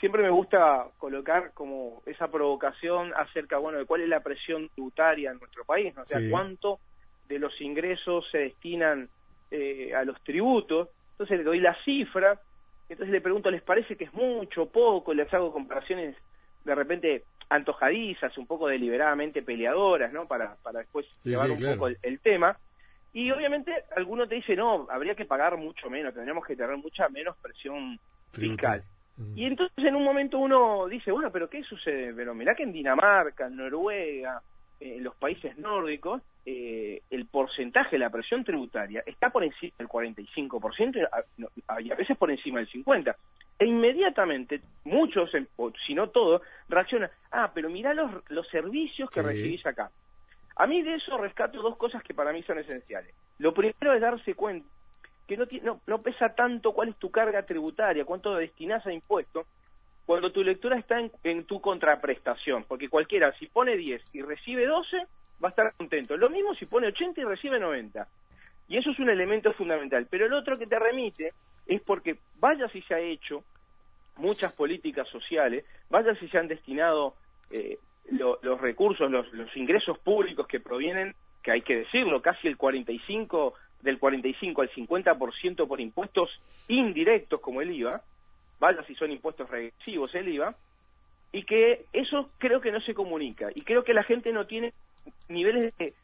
Siempre 0.00 0.22
me 0.22 0.30
gusta 0.30 0.86
colocar 0.98 1.52
como 1.54 2.02
esa 2.06 2.26
provocación 2.28 3.12
acerca, 3.14 3.58
bueno, 3.58 3.78
de 3.78 3.84
cuál 3.84 4.00
es 4.00 4.08
la 4.08 4.20
presión 4.20 4.68
tributaria 4.70 5.30
en 5.30 5.38
nuestro 5.38 5.64
país, 5.64 5.96
o 5.96 6.06
sea, 6.06 6.18
cuánto 6.28 6.80
de 7.30 7.38
los 7.38 7.58
ingresos 7.60 8.26
se 8.30 8.38
destinan 8.38 9.08
eh, 9.50 9.94
a 9.94 10.04
los 10.04 10.20
tributos. 10.22 10.88
Entonces 11.12 11.38
le 11.38 11.44
doy 11.44 11.60
la 11.60 11.74
cifra, 11.84 12.40
entonces 12.88 13.12
le 13.12 13.20
pregunto, 13.20 13.50
¿les 13.50 13.62
parece 13.62 13.96
que 13.96 14.04
es 14.04 14.12
mucho, 14.12 14.66
poco? 14.66 15.14
Les 15.14 15.32
hago 15.32 15.52
comparaciones 15.52 16.16
de 16.64 16.74
repente 16.74 17.24
antojadizas, 17.48 18.36
un 18.36 18.46
poco 18.46 18.68
deliberadamente 18.68 19.42
peleadoras, 19.42 20.12
¿no? 20.12 20.26
Para, 20.26 20.56
para 20.62 20.80
después 20.80 21.06
llevar 21.22 21.50
un 21.50 21.62
poco 21.62 21.88
el, 21.88 22.20
tema. 22.20 22.58
Y 23.12 23.30
obviamente 23.30 23.72
alguno 23.96 24.26
te 24.26 24.36
dice, 24.36 24.56
no, 24.56 24.88
habría 24.90 25.14
que 25.14 25.24
pagar 25.24 25.56
mucho 25.56 25.88
menos, 25.88 26.14
tendríamos 26.14 26.44
que 26.44 26.56
tener 26.56 26.76
mucha 26.76 27.08
menos 27.08 27.36
presión 27.38 27.98
fiscal. 28.32 28.82
Mm. 29.16 29.38
Y 29.38 29.46
entonces 29.46 29.84
en 29.84 29.94
un 29.94 30.04
momento 30.04 30.38
uno 30.38 30.86
dice, 30.88 31.12
bueno, 31.12 31.30
pero 31.30 31.48
¿qué 31.48 31.62
sucede? 31.62 32.12
Pero 32.14 32.34
mirá 32.34 32.54
que 32.54 32.62
en 32.64 32.72
Dinamarca, 32.72 33.46
en 33.46 33.56
Noruega, 33.56 34.40
en 34.80 35.04
los 35.04 35.14
países 35.16 35.56
nórdicos, 35.58 36.22
eh, 36.46 37.02
el 37.10 37.26
porcentaje 37.26 37.96
de 37.96 38.00
la 38.00 38.10
presión 38.10 38.44
tributaria 38.44 39.02
está 39.06 39.30
por 39.30 39.44
encima 39.44 39.74
del 39.78 39.88
45% 39.88 41.08
y 41.82 41.90
a 41.90 41.94
veces 41.94 42.16
por 42.16 42.30
encima 42.30 42.60
del 42.60 42.68
50% 42.70 43.14
e 43.60 43.66
inmediatamente 43.66 44.62
muchos, 44.84 45.30
si 45.86 45.94
no 45.94 46.08
todos, 46.08 46.40
reaccionan, 46.70 47.10
ah, 47.30 47.50
pero 47.54 47.68
mira 47.68 47.92
los, 47.92 48.10
los 48.30 48.48
servicios 48.48 49.10
que 49.10 49.20
recibís 49.20 49.64
acá. 49.66 49.90
A 50.56 50.66
mí 50.66 50.80
de 50.82 50.94
eso 50.94 51.18
rescato 51.18 51.60
dos 51.60 51.76
cosas 51.76 52.02
que 52.02 52.14
para 52.14 52.32
mí 52.32 52.42
son 52.42 52.58
esenciales. 52.58 53.14
Lo 53.38 53.52
primero 53.52 53.92
es 53.92 54.00
darse 54.00 54.34
cuenta 54.34 54.66
que 55.28 55.36
no, 55.36 55.44
no, 55.62 55.80
no 55.86 56.00
pesa 56.00 56.34
tanto 56.34 56.72
cuál 56.72 56.88
es 56.88 56.96
tu 56.96 57.10
carga 57.10 57.44
tributaria, 57.44 58.06
cuánto 58.06 58.34
destinás 58.34 58.84
a 58.86 58.92
impuestos, 58.94 59.46
cuando 60.10 60.32
tu 60.32 60.42
lectura 60.42 60.76
está 60.76 60.98
en, 61.22 61.44
tu 61.44 61.60
contraprestación, 61.60 62.64
porque 62.64 62.88
cualquiera, 62.88 63.32
si 63.38 63.46
pone 63.46 63.76
10 63.76 64.02
y 64.12 64.22
recibe 64.22 64.66
12, 64.66 64.96
va 65.40 65.46
a 65.46 65.50
estar 65.50 65.72
contento. 65.76 66.16
Lo 66.16 66.28
mismo 66.28 66.52
si 66.56 66.66
pone 66.66 66.88
80 66.88 67.20
y 67.20 67.24
recibe 67.24 67.60
90. 67.60 68.08
Y 68.66 68.76
eso 68.76 68.90
es 68.90 68.98
un 68.98 69.08
elemento 69.08 69.52
fundamental. 69.52 70.08
Pero 70.10 70.26
el 70.26 70.32
otro 70.32 70.58
que 70.58 70.66
te 70.66 70.80
remite 70.80 71.32
es 71.64 71.80
porque 71.82 72.16
vaya 72.40 72.68
si 72.70 72.82
se 72.82 72.94
ha 72.94 72.98
hecho 72.98 73.44
muchas 74.16 74.52
políticas 74.54 75.06
sociales, 75.10 75.64
vaya 75.88 76.12
si 76.16 76.26
se 76.26 76.38
han 76.38 76.48
destinado 76.48 77.14
eh, 77.52 77.78
los 78.10 78.60
recursos, 78.60 79.08
los, 79.08 79.56
ingresos 79.56 79.96
públicos 80.00 80.48
que 80.48 80.58
provienen 80.58 81.14
que 81.40 81.52
hay 81.52 81.62
que 81.62 81.76
decirlo, 81.76 82.20
casi 82.20 82.48
el 82.48 82.56
45 82.56 83.54
del 83.82 84.00
45 84.00 84.60
al 84.60 84.70
50% 84.70 85.68
por 85.68 85.80
impuestos 85.80 86.30
indirectos 86.66 87.40
como 87.40 87.62
el 87.62 87.70
IVA, 87.70 88.02
vaya 88.60 88.84
si 88.84 88.94
son 88.94 89.10
impuestos 89.10 89.48
regresivos 89.50 90.14
el 90.14 90.28
IVA, 90.28 90.54
y 91.32 91.44
que 91.44 91.86
eso 91.92 92.30
creo 92.38 92.60
que 92.60 92.72
no 92.72 92.80
se 92.80 92.94
comunica 92.94 93.50
y 93.54 93.62
creo 93.62 93.84
que 93.84 93.94
la 93.94 94.02
gente 94.02 94.32
no 94.32 94.46
tiene 94.46 94.72
niveles 95.28 95.72
de, 95.78 95.94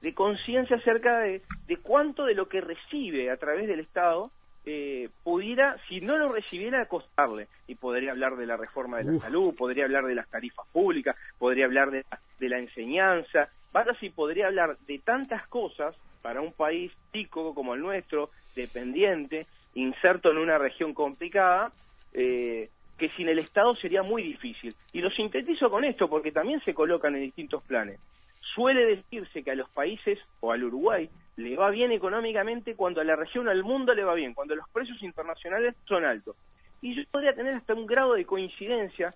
de, 0.00 0.14
conciencia 0.14 0.76
acerca 0.76 1.18
de, 1.18 1.42
de, 1.66 1.76
cuánto 1.78 2.24
de 2.24 2.34
lo 2.34 2.48
que 2.48 2.60
recibe 2.60 3.30
a 3.30 3.36
través 3.36 3.66
del 3.66 3.80
Estado 3.80 4.30
eh, 4.64 5.08
pudiera, 5.24 5.76
si 5.88 6.00
no 6.00 6.16
lo 6.16 6.30
recibiera, 6.30 6.86
costarle. 6.86 7.48
Y 7.66 7.74
podría 7.74 8.12
hablar 8.12 8.36
de 8.36 8.46
la 8.46 8.56
reforma 8.56 8.98
de 8.98 9.12
la 9.12 9.18
salud, 9.18 9.54
podría 9.56 9.84
hablar 9.84 10.04
de 10.04 10.14
las 10.14 10.28
tarifas 10.28 10.66
públicas, 10.72 11.16
podría 11.38 11.64
hablar 11.64 11.90
de, 11.90 12.04
de 12.38 12.48
la 12.48 12.58
enseñanza, 12.58 13.48
vaya 13.72 13.92
si 13.98 14.10
podría 14.10 14.46
hablar 14.46 14.78
de 14.86 15.00
tantas 15.00 15.46
cosas 15.48 15.96
para 16.22 16.40
un 16.40 16.52
país 16.52 16.92
chico 17.12 17.54
como 17.54 17.74
el 17.74 17.80
nuestro, 17.80 18.30
dependiente, 18.54 19.46
inserto 19.74 20.30
en 20.30 20.38
una 20.38 20.58
región 20.58 20.94
complicada, 20.94 21.72
eh, 22.12 22.68
que 22.98 23.08
sin 23.10 23.28
el 23.28 23.38
Estado 23.38 23.74
sería 23.76 24.02
muy 24.02 24.22
difícil. 24.22 24.74
Y 24.92 25.00
lo 25.00 25.10
sintetizo 25.10 25.70
con 25.70 25.84
esto 25.84 26.08
porque 26.08 26.32
también 26.32 26.60
se 26.64 26.74
colocan 26.74 27.14
en 27.16 27.22
distintos 27.22 27.62
planes. 27.64 27.98
Suele 28.54 28.84
decirse 28.84 29.42
que 29.42 29.50
a 29.50 29.54
los 29.54 29.68
países 29.70 30.18
o 30.40 30.52
al 30.52 30.64
Uruguay 30.64 31.08
le 31.36 31.56
va 31.56 31.70
bien 31.70 31.90
económicamente 31.92 32.74
cuando 32.74 33.00
a 33.00 33.04
la 33.04 33.16
región 33.16 33.48
o 33.48 33.50
al 33.50 33.64
mundo 33.64 33.94
le 33.94 34.04
va 34.04 34.14
bien, 34.14 34.34
cuando 34.34 34.54
los 34.54 34.68
precios 34.68 35.02
internacionales 35.02 35.74
son 35.86 36.04
altos. 36.04 36.36
Y 36.82 36.94
yo 36.94 37.02
podría 37.10 37.34
tener 37.34 37.54
hasta 37.54 37.74
un 37.74 37.86
grado 37.86 38.14
de 38.14 38.24
coincidencia 38.24 39.14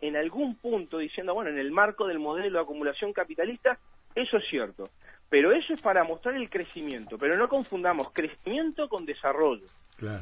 en 0.00 0.16
algún 0.16 0.54
punto 0.56 0.98
diciendo, 0.98 1.34
bueno, 1.34 1.50
en 1.50 1.58
el 1.58 1.70
marco 1.70 2.06
del 2.06 2.18
modelo 2.18 2.58
de 2.58 2.62
acumulación 2.62 3.12
capitalista, 3.12 3.78
eso 4.14 4.38
es 4.38 4.44
cierto. 4.48 4.88
Pero 5.28 5.52
eso 5.52 5.74
es 5.74 5.80
para 5.80 6.04
mostrar 6.04 6.36
el 6.36 6.48
crecimiento, 6.48 7.18
pero 7.18 7.36
no 7.36 7.48
confundamos 7.48 8.12
crecimiento 8.12 8.88
con 8.88 9.04
desarrollo. 9.04 9.66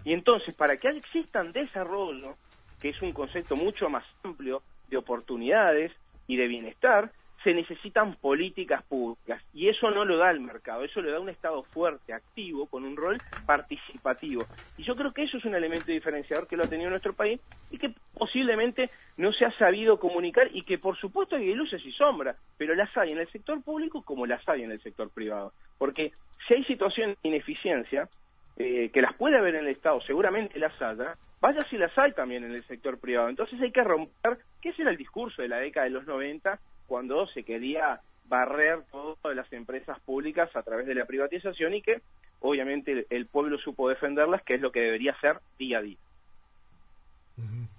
Y 0.05 0.12
entonces, 0.12 0.55
para 0.55 0.77
que 0.77 0.88
existan 0.88 1.53
desarrollo, 1.53 2.37
que 2.81 2.90
es 2.90 3.03
un 3.03 3.12
concepto 3.12 3.57
mucho 3.57 3.88
más 3.88 4.05
amplio 4.23 4.62
de 4.88 4.97
oportunidades 4.97 5.93
y 6.27 6.37
de 6.37 6.47
bienestar, 6.47 7.11
se 7.45 7.53
necesitan 7.53 8.17
políticas 8.17 8.83
públicas 8.85 9.43
y 9.53 9.69
eso 9.69 9.91
no 9.91 10.05
lo 10.05 10.17
da 10.17 10.31
el 10.31 10.41
mercado, 10.41 10.83
eso 10.83 11.03
le 11.03 11.13
da 11.13 11.21
un 11.21 11.29
Estado 11.29 11.63
fuerte, 11.63 12.15
activo, 12.15 12.67
con 12.67 12.85
un 12.85 12.97
rol 12.97 13.21
participativo. 13.47 14.47
Y 14.79 14.83
yo 14.83 14.97
creo 14.97 15.13
que 15.13 15.25
eso 15.25 15.37
es 15.37 15.45
un 15.45 15.55
elemento 15.55 15.93
diferenciador 15.93 16.49
que 16.49 16.57
lo 16.57 16.65
ha 16.65 16.69
tenido 16.69 16.91
nuestro 16.91 17.13
país 17.13 17.41
y 17.71 17.79
que 17.79 17.95
posiblemente 18.15 18.91
no 19.19 19.33
se 19.33 19.45
ha 19.45 19.53
sabido 19.59 20.01
comunicar 20.01 20.49
y 20.53 20.63
que 20.63 20.79
por 20.79 20.97
supuesto 20.97 21.37
hay 21.37 21.55
luces 21.55 21.85
y 21.85 21.93
sombras, 21.93 22.37
pero 22.57 22.75
las 22.75 22.97
hay 22.97 23.13
en 23.13 23.19
el 23.19 23.29
sector 23.29 23.63
público 23.63 24.03
como 24.03 24.27
las 24.27 24.47
hay 24.49 24.63
en 24.63 24.71
el 24.71 24.81
sector 24.81 25.11
privado. 25.11 25.53
Porque 25.79 26.13
si 26.49 26.55
hay 26.55 26.65
situaciones 26.65 27.19
de 27.23 27.29
ineficiencia, 27.29 28.09
eh, 28.57 28.91
que 28.93 29.03
las 29.03 29.15
puede 29.15 29.37
haber 29.37 29.57
en 29.57 29.67
el 29.67 29.73
Estado, 29.73 30.01
seguramente 30.01 30.59
las 30.59 30.81
haya, 30.81 31.17
vaya 31.41 31.61
si 31.69 31.77
las 31.77 31.97
hay 31.99 32.13
también 32.13 32.45
en 32.45 32.53
el 32.53 32.65
sector 32.65 32.99
privado. 32.99 33.29
Entonces 33.29 33.61
hay 33.61 33.71
que 33.71 33.85
romper, 33.85 34.39
que 34.63 34.71
ese 34.71 34.83
era 34.83 34.91
el 34.91 34.97
discurso 34.97 35.43
de 35.43 35.49
la 35.49 35.59
década 35.59 35.85
de 35.85 35.91
los 35.91 36.07
90, 36.07 36.59
cuando 36.87 37.27
se 37.29 37.42
quería 37.42 38.01
barrer 38.27 38.83
todas 38.90 39.37
las 39.37 39.53
empresas 39.53 39.99
públicas 40.01 40.55
a 40.55 40.62
través 40.62 40.87
de 40.87 40.94
la 40.94 41.05
privatización 41.05 41.75
y 41.75 41.83
que 41.83 42.01
obviamente 42.40 43.07
el, 43.11 43.27
pueblo 43.27 43.59
supo 43.59 43.88
defenderlas, 43.88 44.42
que 44.42 44.55
es 44.55 44.61
lo 44.61 44.73
que 44.73 44.81
debería 44.81 45.16
ser 45.20 45.40
día 45.59 45.79
a 45.79 45.83
día. 45.83 45.97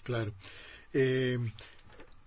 claro. 0.03 0.31
Eh, 0.93 1.37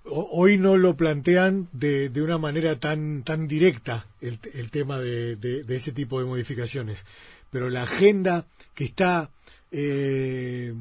hoy 0.05 0.59
no 0.59 0.77
lo 0.77 0.97
plantean 0.97 1.69
de, 1.73 2.09
de, 2.09 2.23
una 2.23 2.39
manera 2.39 2.79
tan, 2.79 3.23
tan 3.23 3.49
directa 3.49 4.07
el, 4.21 4.39
el 4.55 4.71
tema 4.71 4.99
de, 4.99 5.37
de, 5.37 5.77
ese 5.77 5.93
tipo 5.93 6.21
de 6.21 6.27
modificaciones, 6.27 7.05
pero 7.51 7.71
la 7.71 7.85
agenda 7.85 8.45
que 8.75 8.85
está 8.85 9.31
eh, 9.71 10.75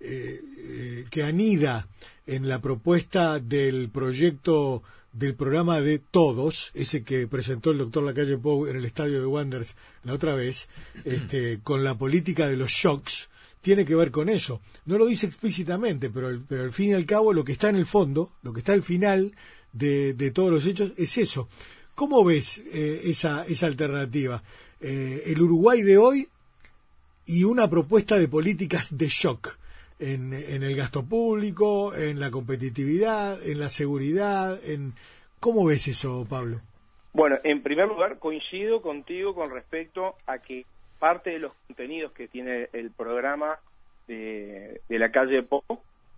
eh, 0.00 1.06
que 1.10 1.22
anida 1.22 1.86
en 2.26 2.48
la 2.48 2.60
propuesta 2.60 3.38
del 3.38 3.90
proyecto 3.90 4.82
del 5.12 5.34
programa 5.34 5.80
de 5.80 5.98
todos, 5.98 6.70
ese 6.74 7.02
que 7.02 7.26
presentó 7.26 7.70
el 7.70 7.78
doctor 7.78 8.02
Lacalle 8.02 8.38
Pou 8.38 8.66
en 8.66 8.76
el 8.76 8.84
estadio 8.84 9.20
de 9.20 9.26
Wanderers 9.26 9.76
la 10.04 10.14
otra 10.14 10.34
vez, 10.34 10.68
este, 11.04 11.60
con 11.62 11.82
la 11.82 11.96
política 11.96 12.48
de 12.48 12.56
los 12.56 12.70
shocks, 12.70 13.28
tiene 13.60 13.84
que 13.84 13.94
ver 13.94 14.10
con 14.10 14.28
eso. 14.28 14.60
No 14.86 14.98
lo 14.98 15.06
dice 15.06 15.26
explícitamente, 15.26 16.10
pero, 16.10 16.40
pero 16.48 16.62
al 16.62 16.72
fin 16.72 16.90
y 16.90 16.94
al 16.94 17.06
cabo 17.06 17.32
lo 17.32 17.44
que 17.44 17.52
está 17.52 17.68
en 17.68 17.76
el 17.76 17.86
fondo, 17.86 18.32
lo 18.42 18.52
que 18.52 18.60
está 18.60 18.72
al 18.72 18.82
final 18.82 19.34
de, 19.72 20.14
de 20.14 20.30
todos 20.30 20.50
los 20.50 20.66
hechos 20.66 20.92
es 20.96 21.18
eso. 21.18 21.48
¿Cómo 21.94 22.24
ves 22.24 22.62
eh, 22.72 23.02
esa, 23.04 23.44
esa 23.46 23.66
alternativa? 23.66 24.42
Eh, 24.80 25.24
el 25.26 25.42
Uruguay 25.42 25.82
de 25.82 25.98
hoy 25.98 26.28
y 27.26 27.44
una 27.44 27.68
propuesta 27.68 28.16
de 28.16 28.28
políticas 28.28 28.96
de 28.96 29.08
shock 29.08 29.58
en, 30.00 30.32
en, 30.32 30.62
el 30.62 30.74
gasto 30.74 31.04
público, 31.04 31.94
en 31.94 32.18
la 32.18 32.30
competitividad, 32.30 33.42
en 33.42 33.58
la 33.58 33.68
seguridad, 33.68 34.58
en 34.64 34.94
¿cómo 35.38 35.66
ves 35.66 35.88
eso, 35.88 36.26
Pablo? 36.28 36.60
Bueno, 37.12 37.38
en 37.44 37.62
primer 37.62 37.88
lugar 37.88 38.18
coincido 38.18 38.82
contigo 38.82 39.34
con 39.34 39.50
respecto 39.50 40.14
a 40.26 40.38
que 40.38 40.64
parte 40.98 41.30
de 41.30 41.40
los 41.40 41.52
contenidos 41.66 42.12
que 42.12 42.28
tiene 42.28 42.68
el 42.72 42.90
programa 42.90 43.58
de, 44.06 44.80
la 44.88 45.10
calle 45.10 45.42
Po, 45.42 45.64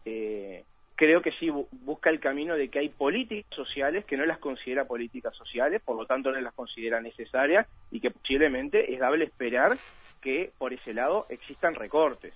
eh, 0.04 0.64
creo 0.96 1.22
que 1.22 1.32
sí 1.32 1.50
busca 1.70 2.10
el 2.10 2.20
camino 2.20 2.56
de 2.56 2.68
que 2.68 2.80
hay 2.80 2.88
políticas 2.88 3.54
sociales 3.54 4.04
que 4.04 4.16
no 4.16 4.26
las 4.26 4.38
considera 4.38 4.84
políticas 4.84 5.34
sociales, 5.34 5.80
por 5.82 5.96
lo 5.96 6.06
tanto 6.06 6.30
no 6.30 6.40
las 6.40 6.54
considera 6.54 7.00
necesarias 7.00 7.66
y 7.90 8.00
que 8.00 8.10
posiblemente 8.10 8.92
es 8.92 9.00
dable 9.00 9.24
esperar 9.24 9.78
que 10.20 10.50
por 10.58 10.72
ese 10.72 10.92
lado 10.92 11.26
existan 11.28 11.74
recortes. 11.74 12.34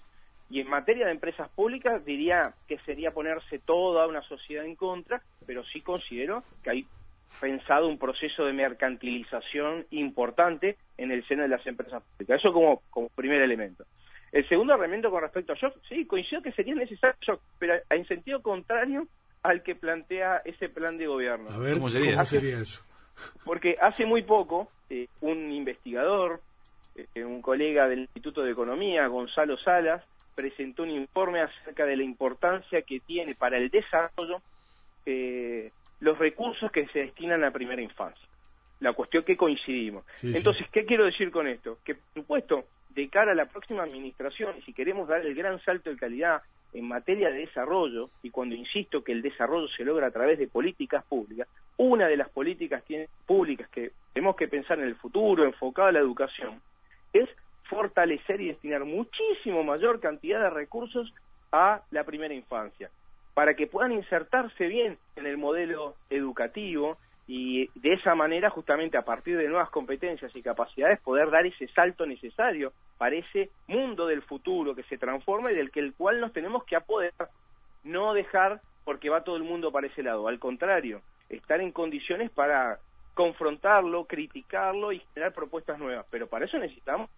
Y 0.48 0.61
en 0.61 0.68
materia 0.68 1.06
de 1.06 1.12
empresas 1.12 1.48
públicas 1.50 2.04
diría 2.04 2.54
que 2.68 2.78
sería 2.78 3.11
ponerse 3.11 3.59
toda 3.59 4.06
una 4.06 4.22
sociedad 4.22 4.64
en 4.64 4.76
contra, 4.76 5.22
pero 5.44 5.64
sí 5.64 5.80
considero 5.80 6.44
que 6.62 6.70
hay 6.70 6.87
pensado 7.40 7.88
un 7.88 7.98
proceso 7.98 8.44
de 8.44 8.52
mercantilización 8.52 9.87
importante 9.90 10.76
en 10.96 11.11
el 11.11 11.26
seno 11.26 11.42
de 11.42 11.48
las 11.48 11.66
empresas 11.66 12.02
públicas. 12.02 12.38
Eso 12.38 12.52
como, 12.52 12.82
como 12.90 13.09
primer 13.09 13.42
elemento. 13.42 13.85
El 14.32 14.48
segundo 14.48 14.74
elemento 14.74 15.11
con 15.11 15.22
respecto 15.22 15.52
a 15.52 15.56
shock, 15.56 15.74
sí, 15.88 16.06
coincido 16.06 16.42
que 16.42 16.52
sería 16.52 16.74
necesario 16.74 17.16
shock, 17.20 17.40
pero 17.59 17.74
en 17.90 18.06
sentido 18.06 18.42
contrario 18.42 19.06
al 19.42 19.62
que 19.62 19.74
plantea 19.74 20.42
ese 20.44 20.68
plan 20.68 20.98
de 20.98 21.06
gobierno. 21.06 21.48
A 21.50 21.59
ver, 21.59 21.74
¿cómo 21.74 21.88
sería, 21.88 22.20
eso? 22.61 22.85
Porque 23.44 23.76
hace 23.80 24.04
muy 24.04 24.22
poco 24.22 24.68
eh, 24.90 25.09
un 25.20 25.52
investigador, 25.52 26.40
eh, 26.94 27.24
un 27.24 27.40
colega 27.40 27.88
del 27.88 28.00
Instituto 28.00 28.42
de 28.42 28.52
Economía, 28.52 29.06
Gonzalo 29.06 29.56
Salas, 29.59 30.02
presentó 30.37 30.85
un 30.85 30.90
informe 30.90 31.40
acerca 31.40 31.85
de 31.87 31.96
la 31.96 32.05
importancia 32.05 32.83
que 32.83 33.01
tiene 33.01 33.35
para 33.35 33.57
el 33.57 33.70
desarrollo 33.70 34.40
eh, 35.07 35.72
los 35.99 36.18
recursos 36.18 36.70
que 36.70 36.87
se 36.88 37.01
destinan 37.01 37.42
a 37.42 37.51
primera 37.51 37.83
infancia. 37.83 38.29
La 38.81 38.92
cuestión 38.92 39.25
que 39.25 39.37
coincidimos. 39.37 40.05
Entonces, 40.22 40.66
¿qué 40.70 40.85
quiero 40.85 41.07
decir 41.07 41.31
con 41.31 41.49
esto? 41.49 41.79
Que, 41.83 41.94
por 41.94 42.22
supuesto, 42.22 42.64
de 42.90 43.09
cara 43.09 43.33
a 43.33 43.35
la 43.35 43.46
próxima 43.46 43.83
administración, 43.83 44.55
y 44.59 44.62
si 44.62 44.75
queremos 44.75 45.09
dar 45.09 45.25
el 45.25 45.35
gran 45.35 45.59
salto 45.62 45.88
de 45.88 45.96
calidad 45.96 46.42
en 46.75 46.87
materia 46.87 47.31
de 47.31 47.38
desarrollo, 47.38 48.11
y 48.22 48.29
cuando 48.29 48.55
insisto 48.55 49.03
que 49.03 49.12
el 49.12 49.22
desarrollo 49.22 49.68
se 49.68 49.85
logra 49.85 50.09
a 50.09 50.11
través 50.11 50.38
de 50.38 50.49
políticas 50.49 51.03
públicas, 51.05 51.49
una 51.79 52.07
de 52.09 52.18
las 52.18 52.29
políticas 52.29 52.85
públicas 53.25 53.68
que 53.70 53.92
tenemos 54.12 54.37
que 54.37 54.49
pensar 54.49 54.79
en 54.79 54.87
el 54.87 54.96
futuro, 54.96 55.44
enfocada 55.44 55.88
a 55.88 55.92
la 55.92 56.01
educación, 56.01 56.61
es 57.14 57.29
fortalecer 57.68 58.40
y 58.40 58.48
destinar 58.48 58.85
muchísimo 58.85 59.62
mayor 59.64 60.00
cantidad 60.00 60.40
de 60.40 60.50
recursos 60.50 61.12
a 61.52 61.83
la 61.90 62.05
primera 62.05 62.35
infancia, 62.35 62.90
para 63.35 63.55
que 63.55 63.66
puedan 63.66 63.92
insertarse 63.92 64.66
bien 64.66 64.98
en 65.16 65.26
el 65.26 65.37
modelo 65.37 65.94
educativo 66.11 66.98
y 67.29 67.68
de 67.74 67.94
esa 67.94 68.14
manera, 68.14 68.50
justamente 68.50 68.96
a 68.96 69.05
partir 69.05 69.37
de 69.37 69.48
nuevas 69.48 69.70
competencias 69.70 70.35
y 70.35 70.42
capacidades, 70.42 71.00
poder 71.00 71.31
dar 71.31 71.44
ese 71.44 71.66
salto 71.68 72.07
necesario 72.07 72.72
para 72.98 73.16
ese 73.16 73.50
mundo 73.66 74.07
del 74.07 74.22
futuro 74.22 74.74
que 74.74 74.85
se 74.85 74.96
transforma 74.96 75.50
y 75.50 75.57
del 75.57 75.72
que 75.72 75.81
el 75.81 75.92
cual 75.94 76.20
nos 76.20 76.33
tenemos 76.33 76.64
que 76.64 76.76
apoderar, 76.76 77.29
no 77.83 78.14
dejar 78.14 78.61
porque 78.85 79.11
va 79.11 79.24
todo 79.24 79.37
el 79.37 79.42
mundo 79.42 79.72
para 79.72 79.88
ese 79.88 80.05
lado, 80.05 80.29
al 80.29 80.38
contrario, 80.38 81.02
estar 81.29 81.61
en 81.61 81.72
condiciones 81.72 82.31
para 82.31 82.79
confrontarlo, 83.14 84.05
criticarlo 84.05 84.92
y 84.92 85.00
generar 85.12 85.33
propuestas 85.33 85.79
nuevas, 85.79 86.07
pero 86.11 86.29
para 86.29 86.44
eso 86.44 86.59
necesitamos 86.59 87.11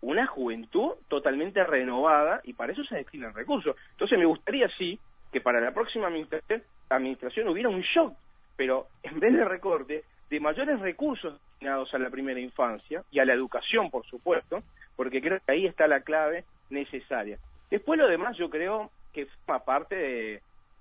una 0.00 0.26
juventud 0.26 0.92
totalmente 1.08 1.64
renovada 1.64 2.40
y 2.44 2.52
para 2.52 2.72
eso 2.72 2.84
se 2.84 2.96
destinan 2.96 3.34
recursos. 3.34 3.76
Entonces 3.92 4.18
me 4.18 4.26
gustaría 4.26 4.68
sí 4.76 4.98
que 5.32 5.40
para 5.40 5.60
la 5.60 5.72
próxima 5.72 6.08
administración, 6.08 7.48
hubiera 7.48 7.68
un 7.68 7.82
shock, 7.82 8.14
pero 8.56 8.86
en 9.02 9.20
vez 9.20 9.34
de 9.34 9.44
recorte, 9.44 10.04
de 10.30 10.40
mayores 10.40 10.80
recursos 10.80 11.38
destinados 11.50 11.92
a 11.94 11.98
la 11.98 12.10
primera 12.10 12.40
infancia 12.40 13.02
y 13.10 13.18
a 13.18 13.24
la 13.24 13.34
educación, 13.34 13.90
por 13.90 14.06
supuesto, 14.06 14.62
porque 14.96 15.20
creo 15.20 15.40
que 15.44 15.52
ahí 15.52 15.66
está 15.66 15.86
la 15.86 16.00
clave 16.00 16.44
necesaria. 16.70 17.38
Después 17.70 17.98
lo 17.98 18.08
demás 18.08 18.36
yo 18.36 18.48
creo 18.48 18.90
que 19.12 19.26
forma 19.44 19.64
parte 19.64 20.40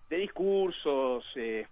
de, 0.09 0.17
discursos, 0.17 1.25
eh, 1.35 1.65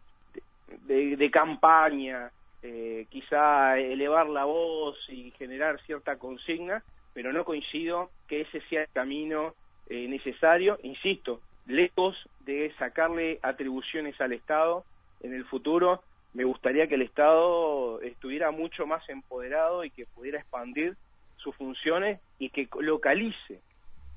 de, 0.88 1.32
campaña, 1.32 2.30
eh, 2.62 3.06
quizá 3.10 3.78
elevar 3.78 4.28
la 4.28 4.46
voz 4.46 4.98
y 5.10 5.32
generar 5.32 5.80
cierta 5.82 6.18
consigna, 6.18 6.84
pero 7.16 7.32
no 7.32 7.46
coincido 7.46 8.12
que 8.28 8.42
ese 8.42 8.60
sea 8.70 8.82
el 8.82 8.90
camino 8.90 9.56
eh, 9.88 10.06
necesario, 10.10 10.78
insisto, 10.84 11.40
lejos 11.66 12.16
de 12.42 12.74
sacarle 12.78 13.40
atribuciones 13.42 14.20
al 14.20 14.34
Estado 14.34 14.84
en 15.22 15.34
el 15.34 15.46
futuro, 15.46 16.04
me 16.34 16.44
gustaría 16.44 16.88
que 16.88 16.96
el 16.96 17.04
Estado 17.04 18.02
estuviera 18.02 18.52
mucho 18.52 18.86
más 18.86 19.08
empoderado 19.08 19.86
y 19.86 19.92
que 19.92 20.06
pudiera 20.08 20.40
expandir 20.40 20.98
sus 21.38 21.56
funciones 21.56 22.20
y 22.38 22.50
que 22.50 22.68
localice, 22.82 23.62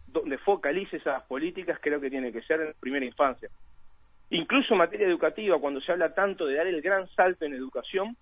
donde 0.08 0.36
focalice 0.38 0.96
esas 0.96 1.22
políticas, 1.22 1.78
creo 1.80 2.00
que 2.00 2.10
tiene 2.10 2.32
que 2.32 2.42
ser 2.42 2.60
en 2.60 2.74
primera 2.80 3.06
infancia. 3.06 3.48
Incluso 4.30 4.74
en 4.74 4.78
materia 4.78 5.06
educativa, 5.06 5.60
cuando 5.60 5.80
se 5.80 5.92
habla 5.92 6.14
tanto 6.14 6.46
de 6.46 6.56
dar 6.56 6.66
el 6.66 6.82
gran 6.82 7.08
salto 7.10 7.44
en 7.44 7.54
educación, 7.54 8.16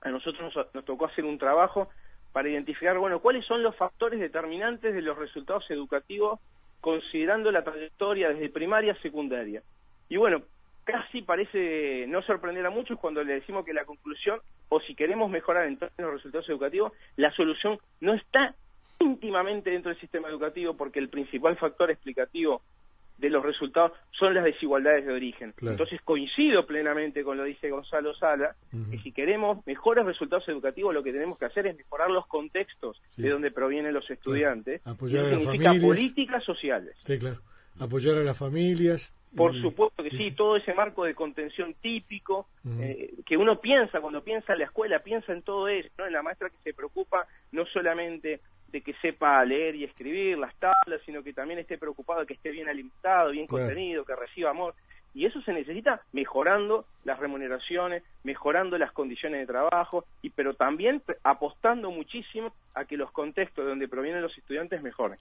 a 0.00 0.10
nosotros 0.10 0.52
nos, 0.56 0.84
tocó 0.84 1.06
hacer 1.06 1.24
un 1.24 1.38
trabajo 1.38 1.88
para 2.32 2.48
identificar, 2.48 2.98
bueno, 2.98 3.20
cuáles 3.20 3.44
son 3.46 3.62
los 3.62 3.76
factores 3.76 4.20
determinantes 4.20 4.94
de 4.94 5.02
los 5.02 5.16
resultados 5.16 5.70
educativos 5.70 6.40
considerando 6.80 7.50
la 7.50 7.64
trayectoria 7.64 8.28
desde 8.28 8.50
primaria 8.50 8.92
a 8.92 9.02
secundaria. 9.02 9.62
Y 10.08 10.16
bueno, 10.16 10.42
casi 10.84 11.22
parece 11.22 12.06
no 12.08 12.22
sorprender 12.22 12.64
a 12.64 12.70
muchos 12.70 12.98
cuando 12.98 13.22
le 13.22 13.34
decimos 13.34 13.64
que 13.64 13.74
la 13.74 13.84
conclusión, 13.84 14.40
o 14.68 14.80
si 14.80 14.94
queremos 14.94 15.30
mejorar 15.30 15.66
en 15.66 15.78
los 15.98 16.12
resultados 16.12 16.48
educativos, 16.48 16.92
la 17.16 17.30
solución 17.32 17.78
no 18.00 18.14
está 18.14 18.54
íntimamente 19.00 19.70
dentro 19.70 19.90
del 19.90 20.00
sistema 20.00 20.28
educativo 20.28 20.74
porque 20.74 20.98
el 20.98 21.08
principal 21.08 21.56
factor 21.56 21.90
explicativo 21.90 22.62
de 23.18 23.30
los 23.30 23.44
resultados 23.44 23.92
son 24.18 24.34
las 24.34 24.44
desigualdades 24.44 25.04
de 25.04 25.12
origen. 25.12 25.52
Entonces 25.60 26.00
coincido 26.02 26.66
plenamente 26.66 27.22
con 27.24 27.36
lo 27.36 27.42
que 27.42 27.50
dice 27.50 27.70
Gonzalo 27.70 28.14
Sala, 28.14 28.54
que 28.90 28.98
si 28.98 29.12
queremos 29.12 29.66
mejores 29.66 30.04
resultados 30.04 30.48
educativos 30.48 30.94
lo 30.94 31.02
que 31.02 31.12
tenemos 31.12 31.38
que 31.38 31.46
hacer 31.46 31.66
es 31.66 31.76
mejorar 31.76 32.10
los 32.10 32.26
contextos 32.26 33.00
de 33.16 33.28
donde 33.28 33.50
provienen 33.50 33.92
los 33.92 34.08
estudiantes. 34.10 34.80
Apoyar 34.86 35.26
a 35.26 35.30
las 35.30 35.44
familias. 35.44 35.78
políticas 35.78 36.44
sociales. 36.44 36.94
Sí, 37.04 37.18
claro. 37.18 37.40
Apoyar 37.78 38.16
a 38.16 38.22
las 38.22 38.38
familias. 38.38 39.14
Por 39.36 39.54
supuesto 39.60 40.02
que 40.02 40.10
sí, 40.10 40.30
todo 40.30 40.56
ese 40.56 40.72
marco 40.72 41.04
de 41.04 41.14
contención 41.14 41.74
típico, 41.74 42.48
eh, 42.80 43.12
que 43.26 43.36
uno 43.36 43.60
piensa, 43.60 44.00
cuando 44.00 44.22
piensa 44.22 44.54
en 44.54 44.60
la 44.60 44.64
escuela, 44.64 45.00
piensa 45.00 45.32
en 45.32 45.42
todo 45.42 45.68
eso, 45.68 45.90
¿no? 45.98 46.06
en 46.06 46.14
la 46.14 46.22
maestra 46.22 46.48
que 46.48 46.56
se 46.64 46.72
preocupa 46.72 47.26
no 47.52 47.66
solamente 47.66 48.40
de 48.72 48.82
que 48.82 48.94
sepa 48.94 49.44
leer 49.44 49.76
y 49.76 49.84
escribir 49.84 50.38
las 50.38 50.54
tablas, 50.56 51.00
sino 51.06 51.22
que 51.22 51.32
también 51.32 51.58
esté 51.58 51.78
preocupado 51.78 52.20
de 52.20 52.26
que 52.26 52.34
esté 52.34 52.50
bien 52.50 52.68
alimentado, 52.68 53.30
bien 53.30 53.46
contenido, 53.46 54.04
que 54.04 54.14
reciba 54.14 54.50
amor. 54.50 54.74
Y 55.14 55.24
eso 55.24 55.40
se 55.40 55.52
necesita 55.52 56.02
mejorando 56.12 56.84
las 57.04 57.18
remuneraciones, 57.18 58.02
mejorando 58.24 58.76
las 58.76 58.92
condiciones 58.92 59.40
de 59.40 59.46
trabajo, 59.46 60.04
y 60.22 60.30
pero 60.30 60.54
también 60.54 61.02
apostando 61.24 61.90
muchísimo 61.90 62.52
a 62.74 62.84
que 62.84 62.96
los 62.96 63.10
contextos 63.10 63.64
de 63.64 63.70
donde 63.70 63.88
provienen 63.88 64.22
los 64.22 64.36
estudiantes 64.36 64.82
mejoren. 64.82 65.18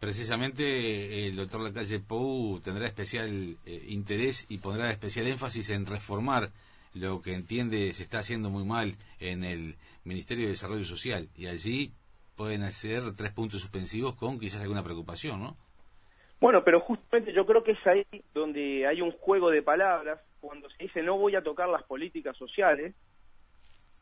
Precisamente 0.00 1.28
el 1.28 1.36
doctor 1.36 1.60
Lacalle 1.60 2.00
Pou 2.00 2.58
tendrá 2.58 2.88
especial 2.88 3.56
eh, 3.64 3.84
interés 3.86 4.46
y 4.50 4.58
pondrá 4.58 4.90
especial 4.90 5.28
énfasis 5.28 5.70
en 5.70 5.86
reformar 5.86 6.50
lo 6.94 7.22
que 7.22 7.34
entiende 7.34 7.92
se 7.94 8.02
está 8.02 8.18
haciendo 8.18 8.50
muy 8.50 8.64
mal 8.64 8.96
en 9.20 9.44
el 9.44 9.76
Ministerio 10.04 10.46
de 10.46 10.50
Desarrollo 10.50 10.84
Social. 10.84 11.28
Y 11.36 11.46
allí 11.46 11.92
pueden 12.42 12.64
hacer 12.64 13.02
tres 13.16 13.30
puntos 13.30 13.60
suspensivos 13.60 14.16
con 14.16 14.40
quizás 14.40 14.62
alguna 14.62 14.82
preocupación, 14.82 15.40
¿no? 15.40 15.56
Bueno, 16.40 16.64
pero 16.64 16.80
justamente 16.80 17.32
yo 17.32 17.46
creo 17.46 17.62
que 17.62 17.70
es 17.70 17.86
ahí 17.86 18.04
donde 18.34 18.84
hay 18.84 19.00
un 19.00 19.12
juego 19.12 19.48
de 19.48 19.62
palabras, 19.62 20.18
cuando 20.40 20.68
se 20.70 20.82
dice 20.82 21.04
no 21.04 21.16
voy 21.16 21.36
a 21.36 21.42
tocar 21.44 21.68
las 21.68 21.84
políticas 21.84 22.36
sociales, 22.36 22.96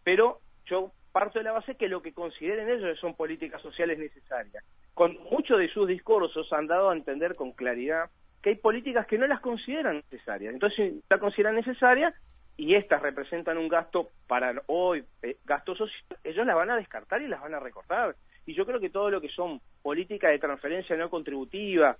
pero 0.05 0.41
yo 0.65 0.91
parto 1.13 1.39
de 1.39 1.45
la 1.45 1.53
base 1.53 1.75
que 1.75 1.87
lo 1.87 2.01
que 2.01 2.15
consideren 2.15 2.71
ellos 2.71 2.99
son 2.99 3.15
políticas 3.15 3.61
sociales 3.61 3.99
necesarias. 3.99 4.65
Con 4.95 5.19
muchos 5.31 5.59
de 5.59 5.69
sus 5.69 5.87
discursos 5.87 6.51
han 6.55 6.67
dado 6.67 6.89
a 6.89 6.97
entender 6.97 7.35
con 7.35 7.53
claridad 7.53 8.09
que 8.41 8.49
hay 8.49 8.57
políticas 8.57 9.07
que 9.07 9.19
no 9.19 9.27
las 9.27 9.41
consideran 9.41 9.97
necesarias. 10.11 10.55
Entonces, 10.55 10.95
la 11.11 11.19
consideran 11.19 11.57
necesaria 11.57 12.15
y 12.57 12.75
estas 12.75 13.03
representan 13.03 13.59
un 13.59 13.69
gasto 13.69 14.09
para 14.27 14.55
hoy, 14.67 15.05
eh, 15.23 15.37
gasto 15.45 15.75
social, 15.75 16.19
ellos 16.25 16.47
las 16.47 16.57
van 16.57 16.71
a 16.71 16.77
descartar 16.77 17.21
y 17.21 17.29
las 17.29 17.41
van 17.43 17.55
a 17.55 17.61
recortar. 17.61 18.17
Y 18.51 18.55
yo 18.55 18.67
creo 18.67 18.81
que 18.81 18.91
todo 18.91 19.11
lo 19.11 19.21
que 19.21 19.29
son 19.29 19.61
políticas 19.81 20.33
de 20.33 20.41
transferencia 20.41 20.97
no 20.97 21.09
contributiva, 21.09 21.97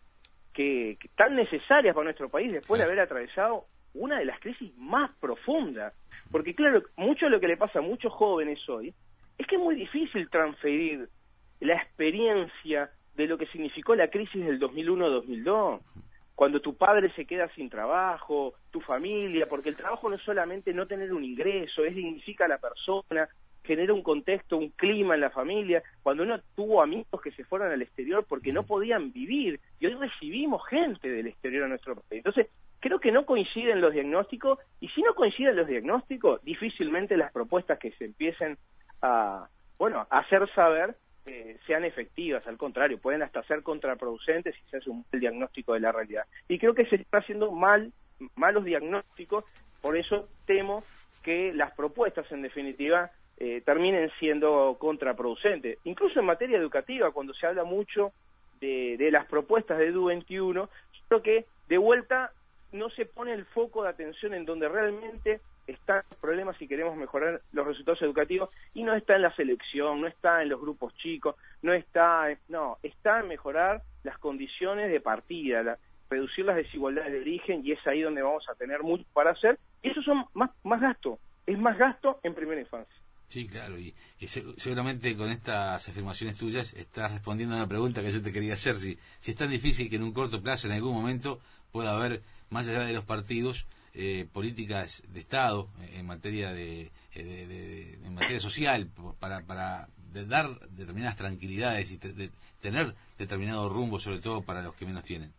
que, 0.53 0.99
tan 1.17 1.37
necesarias 1.37 1.95
para 1.95 2.05
nuestro 2.05 2.29
país 2.29 2.53
después 2.53 2.81
de 2.81 2.87
haber 2.87 2.99
atravesado 2.99 3.67
una 3.95 4.19
de 4.19 4.25
las 4.25 4.41
crisis 4.41 4.77
más 4.77 5.13
profundas. 5.21 5.95
Porque 6.33 6.57
claro, 6.57 6.83
mucho 6.97 7.27
de 7.27 7.31
lo 7.31 7.39
que 7.39 7.47
le 7.47 7.57
pasa 7.57 7.79
a 7.79 7.83
muchos 7.83 8.13
jóvenes 8.13 8.59
hoy 8.69 8.93
es 9.39 9.47
que 9.47 9.55
es 9.55 9.61
muy 9.61 9.77
difícil 9.77 10.29
transferir 10.29 11.09
la 11.61 11.75
experiencia 11.75 12.91
de 13.15 13.27
lo 13.29 13.39
que 13.39 13.47
significó 13.47 13.95
la 13.95 14.11
crisis 14.11 14.45
del 14.45 14.59
2001-2002 14.59 15.81
cuando 16.35 16.61
tu 16.61 16.75
padre 16.75 17.13
se 17.15 17.27
queda 17.27 17.49
sin 17.55 17.71
trabajo, 17.71 18.55
tu 18.73 18.81
familia, 18.81 19.47
porque 19.47 19.69
el 19.69 19.77
trabajo 19.77 20.09
no 20.09 20.17
es 20.17 20.23
solamente 20.23 20.75
no 20.75 20.87
tener 20.87 21.13
un 21.13 21.23
ingreso, 21.23 21.85
es 21.85 21.95
dignifica 21.95 22.47
a 22.47 22.49
la 22.49 22.59
persona, 22.59 23.29
genera 23.71 23.95
un 23.95 24.03
contexto, 24.03 24.57
un 24.57 24.71
clima 24.71 25.15
en 25.15 25.21
la 25.21 25.31
familia, 25.31 25.81
cuando 26.03 26.25
uno 26.25 26.41
tuvo 26.57 26.83
amigos 26.83 27.23
que 27.23 27.31
se 27.31 27.45
fueron 27.45 27.71
al 27.71 27.83
exterior 27.83 28.27
porque 28.29 28.53
no 28.53 28.65
podían 28.65 29.13
vivir, 29.13 29.61
y 29.79 29.87
hoy 29.87 29.95
recibimos 29.95 30.67
gente 30.67 31.09
del 31.09 31.29
exterior 31.29 31.63
a 31.63 31.69
nuestro 31.69 31.95
país. 31.95 32.19
Entonces, 32.19 32.49
creo 32.81 32.99
que 32.99 33.13
no 33.13 33.25
coinciden 33.25 33.81
los 33.81 33.93
diagnósticos, 33.93 34.59
y 34.81 34.89
si 34.89 35.03
no 35.03 35.15
coinciden 35.15 35.55
los 35.55 35.69
diagnósticos, 35.69 36.43
difícilmente 36.43 37.17
las 37.17 37.31
propuestas 37.31 37.79
que 37.79 37.93
se 37.93 38.07
empiecen 38.07 38.59
a, 39.03 39.49
bueno, 39.79 40.05
a 40.11 40.19
hacer 40.19 40.53
saber 40.53 40.97
eh, 41.27 41.57
sean 41.65 41.85
efectivas, 41.85 42.45
al 42.49 42.59
contrario, 42.59 42.99
pueden 42.99 43.23
hasta 43.23 43.45
ser 43.45 43.63
contraproducentes 43.63 44.57
si 44.57 44.69
se 44.69 44.79
hace 44.79 44.91
un 44.91 45.05
mal 45.13 45.21
diagnóstico 45.21 45.75
de 45.75 45.81
la 45.81 45.93
realidad. 45.93 46.25
Y 46.49 46.59
creo 46.59 46.75
que 46.75 46.87
se 46.87 46.97
está 46.97 47.19
haciendo 47.19 47.53
mal, 47.53 47.93
malos 48.35 48.65
diagnósticos, 48.65 49.45
por 49.81 49.97
eso 49.97 50.29
temo 50.45 50.83
que 51.23 51.53
las 51.53 51.73
propuestas, 51.73 52.31
en 52.33 52.43
definitiva, 52.43 53.13
eh, 53.43 53.63
terminen 53.65 54.11
siendo 54.19 54.77
contraproducentes. 54.79 55.79
Incluso 55.85 56.21
en 56.21 56.27
materia 56.27 56.59
educativa, 56.59 57.11
cuando 57.11 57.33
se 57.33 57.47
habla 57.47 57.65
mucho 57.65 58.13
de, 58.61 59.09
las 59.11 59.25
propuestas 59.27 59.79
de 59.79 59.87
EDU 59.87 60.05
21, 60.05 60.69
creo 61.09 61.23
que 61.23 61.47
de 61.67 61.79
vuelta 61.79 62.33
no 62.73 62.91
se 62.91 63.07
pone 63.07 63.33
el 63.33 63.47
foco 63.47 63.83
de 63.83 63.89
atención 63.89 64.35
en 64.35 64.45
donde 64.45 64.69
realmente 64.69 65.41
están 65.67 66.03
los 66.11 66.21
problemas 66.21 66.59
si 66.59 66.69
queremos 66.69 66.95
mejorar 66.99 67.41
los 67.53 67.67
resultados 67.67 68.03
educativos 68.03 68.51
y 68.75 68.83
no 68.83 68.95
está 68.95 69.17
en 69.17 69.23
la 69.23 69.35
selección, 69.35 70.03
no 70.03 70.07
está 70.07 70.43
en 70.43 70.51
los 70.51 70.61
grupos 70.61 70.95
chicos, 70.97 71.35
no 71.63 71.73
está, 71.73 72.27
no, 72.49 72.77
está 72.83 73.21
en 73.21 73.29
mejorar 73.29 73.81
las 74.03 74.19
condiciones 74.19 74.91
de 74.91 75.01
partida, 75.01 75.79
reducir 76.11 76.45
las 76.45 76.57
desigualdades 76.57 77.13
de 77.13 77.21
origen 77.21 77.63
y 77.65 77.73
es 77.73 77.87
ahí 77.87 78.03
donde 78.03 78.21
vamos 78.21 78.47
a 78.51 78.55
tener 78.55 78.83
mucho 78.83 79.05
para 79.15 79.31
hacer. 79.31 79.59
Y 79.83 79.89
eso 79.89 80.03
son 80.03 80.27
más, 80.35 80.51
más 80.63 80.83
gasto, 80.83 81.19
es 81.47 81.59
más 81.59 81.79
gasto 81.79 82.21
en 82.23 82.35
primera 82.35 82.61
infancia. 82.61 83.00
Sí, 83.31 83.47
claro, 83.47 83.79
y, 83.79 83.95
seguramente 84.57 85.17
con 85.17 85.31
estas 85.31 85.89
afirmaciones 85.89 86.37
tuyas 86.37 86.75
estás 86.75 87.13
respondiendo 87.13 87.55
a 87.55 87.59
una 87.59 87.69
pregunta 87.69 88.03
que 88.03 88.11
yo 88.11 88.21
te 88.21 88.33
quería 88.33 88.55
hacer, 88.55 88.75
si, 88.75 88.99
si 89.21 89.31
es 89.31 89.37
tan 89.37 89.51
difícil 89.51 89.89
que 89.89 89.97
en 89.97 90.03
un 90.03 90.13
corto 90.13 90.43
plazo, 90.43 90.67
en 90.67 90.73
algún 90.73 90.95
momento, 90.95 91.39
pueda 91.71 91.93
haber, 91.93 92.23
más 92.51 92.67
allá 92.67 92.81
de 92.81 92.93
los 92.93 93.05
partidos, 93.05 93.67
eh, 93.95 94.27
políticas 94.33 95.05
de 95.09 95.21
Estado 95.21 95.69
en 95.93 96.07
materia 96.07 96.53
de, 96.53 96.91
eh, 97.15 98.01
en 98.05 98.15
materia 98.15 98.41
social 98.41 98.91
para, 99.21 99.43
para 99.43 99.89
dar 100.13 100.69
determinadas 100.71 101.17
tranquilidades 101.17 101.93
y 101.93 101.99
de 101.99 102.33
tener 102.61 102.97
determinado 103.17 103.69
rumbo, 103.69 104.01
sobre 104.01 104.21
todo 104.21 104.43
para 104.43 104.61
los 104.61 104.75
que 104.75 104.87
menos 104.87 105.05
tienen. 105.05 105.33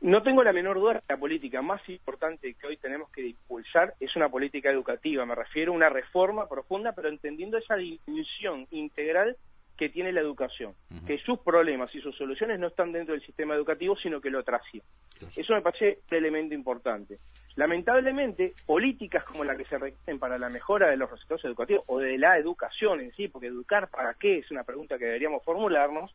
No 0.00 0.22
tengo 0.22 0.44
la 0.44 0.52
menor 0.52 0.78
duda 0.78 1.00
que 1.00 1.14
la 1.14 1.16
política 1.16 1.62
más 1.62 1.80
importante 1.88 2.54
que 2.54 2.66
hoy 2.66 2.76
tenemos 2.76 3.10
que 3.10 3.26
impulsar 3.26 3.94
es 3.98 4.14
una 4.14 4.28
política 4.28 4.70
educativa. 4.70 5.24
Me 5.24 5.34
refiero 5.34 5.72
a 5.72 5.74
una 5.74 5.88
reforma 5.88 6.48
profunda, 6.48 6.92
pero 6.92 7.08
entendiendo 7.08 7.56
esa 7.56 7.76
dimensión 7.76 8.66
integral 8.70 9.36
que 9.76 9.88
tiene 9.90 10.12
la 10.12 10.20
educación, 10.20 10.74
que 11.06 11.18
sus 11.18 11.38
problemas 11.40 11.94
y 11.94 12.00
sus 12.00 12.16
soluciones 12.16 12.58
no 12.58 12.68
están 12.68 12.92
dentro 12.92 13.14
del 13.14 13.24
sistema 13.24 13.54
educativo, 13.54 13.94
sino 13.96 14.20
que 14.20 14.30
lo 14.30 14.42
trascienden. 14.42 14.88
Eso 15.34 15.52
me 15.52 15.60
parece 15.60 15.98
un 16.10 16.16
elemento 16.16 16.54
importante. 16.54 17.18
Lamentablemente, 17.56 18.54
políticas 18.66 19.24
como 19.24 19.44
la 19.44 19.56
que 19.56 19.64
se 19.64 19.78
requieren 19.78 20.18
para 20.18 20.38
la 20.38 20.48
mejora 20.48 20.88
de 20.88 20.96
los 20.96 21.10
resultados 21.10 21.44
educativos 21.44 21.84
o 21.86 21.98
de 21.98 22.18
la 22.18 22.38
educación 22.38 23.00
en 23.00 23.12
sí, 23.12 23.28
porque 23.28 23.48
educar 23.48 23.88
para 23.88 24.14
qué 24.14 24.38
es 24.38 24.50
una 24.50 24.64
pregunta 24.64 24.98
que 24.98 25.06
deberíamos 25.06 25.42
formularnos, 25.44 26.14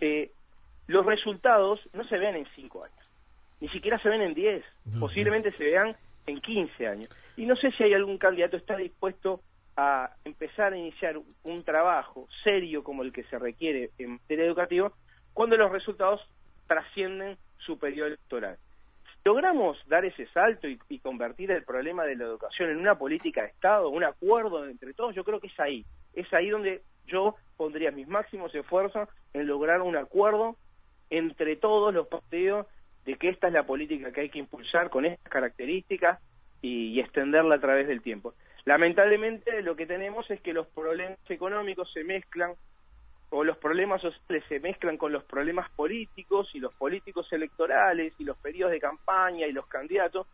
eh, 0.00 0.30
los 0.86 1.06
resultados 1.06 1.80
no 1.92 2.04
se 2.04 2.18
ven 2.18 2.36
en 2.36 2.46
cinco 2.54 2.84
años, 2.84 3.03
ni 3.64 3.70
siquiera 3.70 3.98
se 3.98 4.10
ven 4.10 4.20
en 4.20 4.34
diez, 4.34 4.62
posiblemente 5.00 5.50
se 5.52 5.64
vean 5.64 5.96
en 6.26 6.38
quince 6.42 6.86
años. 6.86 7.08
Y 7.34 7.46
no 7.46 7.56
sé 7.56 7.70
si 7.70 7.82
hay 7.82 7.94
algún 7.94 8.18
candidato 8.18 8.50
que 8.50 8.56
está 8.58 8.76
dispuesto 8.76 9.40
a 9.74 10.10
empezar 10.22 10.74
a 10.74 10.76
iniciar 10.76 11.16
un 11.44 11.64
trabajo 11.64 12.28
serio 12.42 12.84
como 12.84 13.02
el 13.02 13.10
que 13.10 13.24
se 13.24 13.38
requiere 13.38 13.88
en 13.96 14.12
materia 14.16 14.44
educativa 14.44 14.92
cuando 15.32 15.56
los 15.56 15.72
resultados 15.72 16.20
trascienden 16.66 17.38
su 17.56 17.78
periodo 17.78 18.08
electoral. 18.08 18.58
logramos 19.24 19.78
dar 19.88 20.04
ese 20.04 20.26
salto 20.26 20.68
y, 20.68 20.78
y, 20.90 20.98
convertir 20.98 21.50
el 21.50 21.64
problema 21.64 22.04
de 22.04 22.16
la 22.16 22.24
educación 22.24 22.68
en 22.68 22.76
una 22.76 22.98
política 22.98 23.44
de 23.44 23.48
Estado, 23.48 23.88
un 23.88 24.04
acuerdo 24.04 24.68
entre 24.68 24.92
todos, 24.92 25.14
yo 25.14 25.24
creo 25.24 25.40
que 25.40 25.46
es 25.46 25.58
ahí. 25.58 25.86
Es 26.12 26.30
ahí 26.34 26.50
donde 26.50 26.82
yo 27.06 27.36
pondría 27.56 27.90
mis 27.92 28.08
máximos 28.08 28.54
esfuerzos 28.54 29.08
en 29.32 29.46
lograr 29.46 29.80
un 29.80 29.96
acuerdo 29.96 30.56
entre 31.08 31.56
todos 31.56 31.94
los 31.94 32.08
partidos 32.08 32.66
de 33.04 33.16
que 33.16 33.28
esta 33.28 33.48
es 33.48 33.52
la 33.52 33.64
política 33.64 34.12
que 34.12 34.22
hay 34.22 34.30
que 34.30 34.38
impulsar 34.38 34.90
con 34.90 35.04
estas 35.04 35.30
características 35.30 36.20
y, 36.62 36.98
extenderla 36.98 37.56
a 37.56 37.60
través 37.60 37.86
del 37.86 38.00
tiempo. 38.00 38.34
Lamentablemente 38.64 39.62
lo 39.62 39.76
que 39.76 39.86
tenemos 39.86 40.30
es 40.30 40.40
que 40.40 40.54
los 40.54 40.66
problemas 40.68 41.18
económicos 41.28 41.92
se 41.92 42.02
mezclan 42.04 42.54
o 43.28 43.44
los 43.44 43.58
problemas 43.58 44.00
sociales 44.00 44.44
se 44.48 44.60
mezclan 44.60 44.96
con 44.96 45.12
los 45.12 45.24
problemas 45.24 45.70
políticos 45.72 46.48
y 46.54 46.60
los 46.60 46.72
políticos 46.74 47.30
electorales 47.32 48.14
y 48.18 48.24
los 48.24 48.38
periodos 48.38 48.72
de 48.72 48.80
campaña 48.80 49.46
y 49.46 49.52
los 49.52 49.66
candidatos 49.66 50.26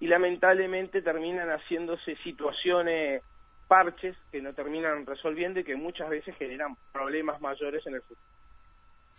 y 0.00 0.08
lamentablemente 0.08 1.00
terminan 1.00 1.48
haciéndose 1.48 2.16
situaciones 2.16 3.22
parches 3.68 4.16
que 4.30 4.42
no 4.42 4.52
terminan 4.52 5.06
resolviendo 5.06 5.60
y 5.60 5.64
que 5.64 5.76
muchas 5.76 6.10
veces 6.10 6.36
generan 6.36 6.76
problemas 6.92 7.40
mayores 7.40 7.86
en 7.86 7.94
el 7.94 8.02
futuro. 8.02 8.20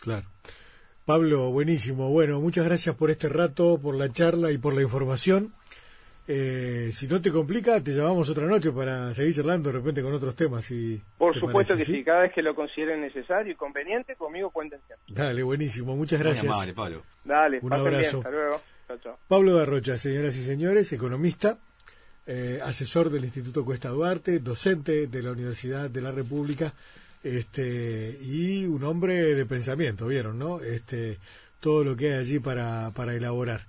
Claro. 0.01 0.25
Pablo, 1.05 1.51
buenísimo. 1.51 2.09
Bueno, 2.09 2.39
muchas 2.39 2.65
gracias 2.65 2.95
por 2.95 3.11
este 3.11 3.27
rato, 3.27 3.77
por 3.77 3.95
la 3.95 4.09
charla 4.09 4.51
y 4.51 4.57
por 4.57 4.73
la 4.73 4.81
información. 4.81 5.53
Eh, 6.29 6.91
si 6.93 7.07
no 7.07 7.21
te 7.21 7.29
complica, 7.29 7.81
te 7.83 7.91
llamamos 7.91 8.29
otra 8.29 8.45
noche 8.45 8.71
para 8.71 9.13
seguir 9.13 9.35
charlando 9.35 9.69
de 9.69 9.79
repente 9.79 10.01
con 10.01 10.13
otros 10.13 10.33
temas. 10.33 10.71
Y 10.71 11.01
Por 11.17 11.37
supuesto 11.37 11.75
que 11.75 11.83
¿sí? 11.83 12.03
cada 12.05 12.21
vez 12.21 12.33
que 12.33 12.41
lo 12.41 12.55
consideren 12.55 13.01
necesario 13.01 13.51
y 13.51 13.55
conveniente, 13.55 14.15
conmigo 14.15 14.49
cuenten 14.49 14.79
Dale, 15.09 15.43
buenísimo, 15.43 15.97
muchas 15.97 16.21
gracias. 16.21 16.71
Pablo. 16.73 17.03
Dale, 17.25 17.59
un 17.61 17.73
abrazo. 17.73 18.19
hasta 18.19 18.31
luego. 18.31 18.61
Chao, 18.87 18.97
chao. 19.03 19.19
Pablo 19.27 19.57
Darrocha, 19.57 19.97
señoras 19.97 20.37
y 20.37 20.43
señores, 20.43 20.93
economista, 20.93 21.57
eh, 22.25 22.61
asesor 22.63 23.09
del 23.09 23.25
Instituto 23.25 23.65
Cuesta 23.65 23.89
Duarte, 23.89 24.39
docente 24.39 25.07
de 25.07 25.21
la 25.21 25.31
Universidad 25.31 25.89
de 25.89 26.01
la 26.01 26.13
República, 26.13 26.73
este, 27.23 28.19
y 28.21 28.65
un 28.65 28.83
hombre 28.83 29.35
de 29.35 29.45
pensamiento, 29.45 30.07
¿vieron, 30.07 30.37
no? 30.37 30.59
Este, 30.61 31.19
todo 31.59 31.83
lo 31.83 31.95
que 31.95 32.13
hay 32.13 32.19
allí 32.19 32.39
para, 32.39 32.91
para 32.91 33.15
elaborar. 33.15 33.65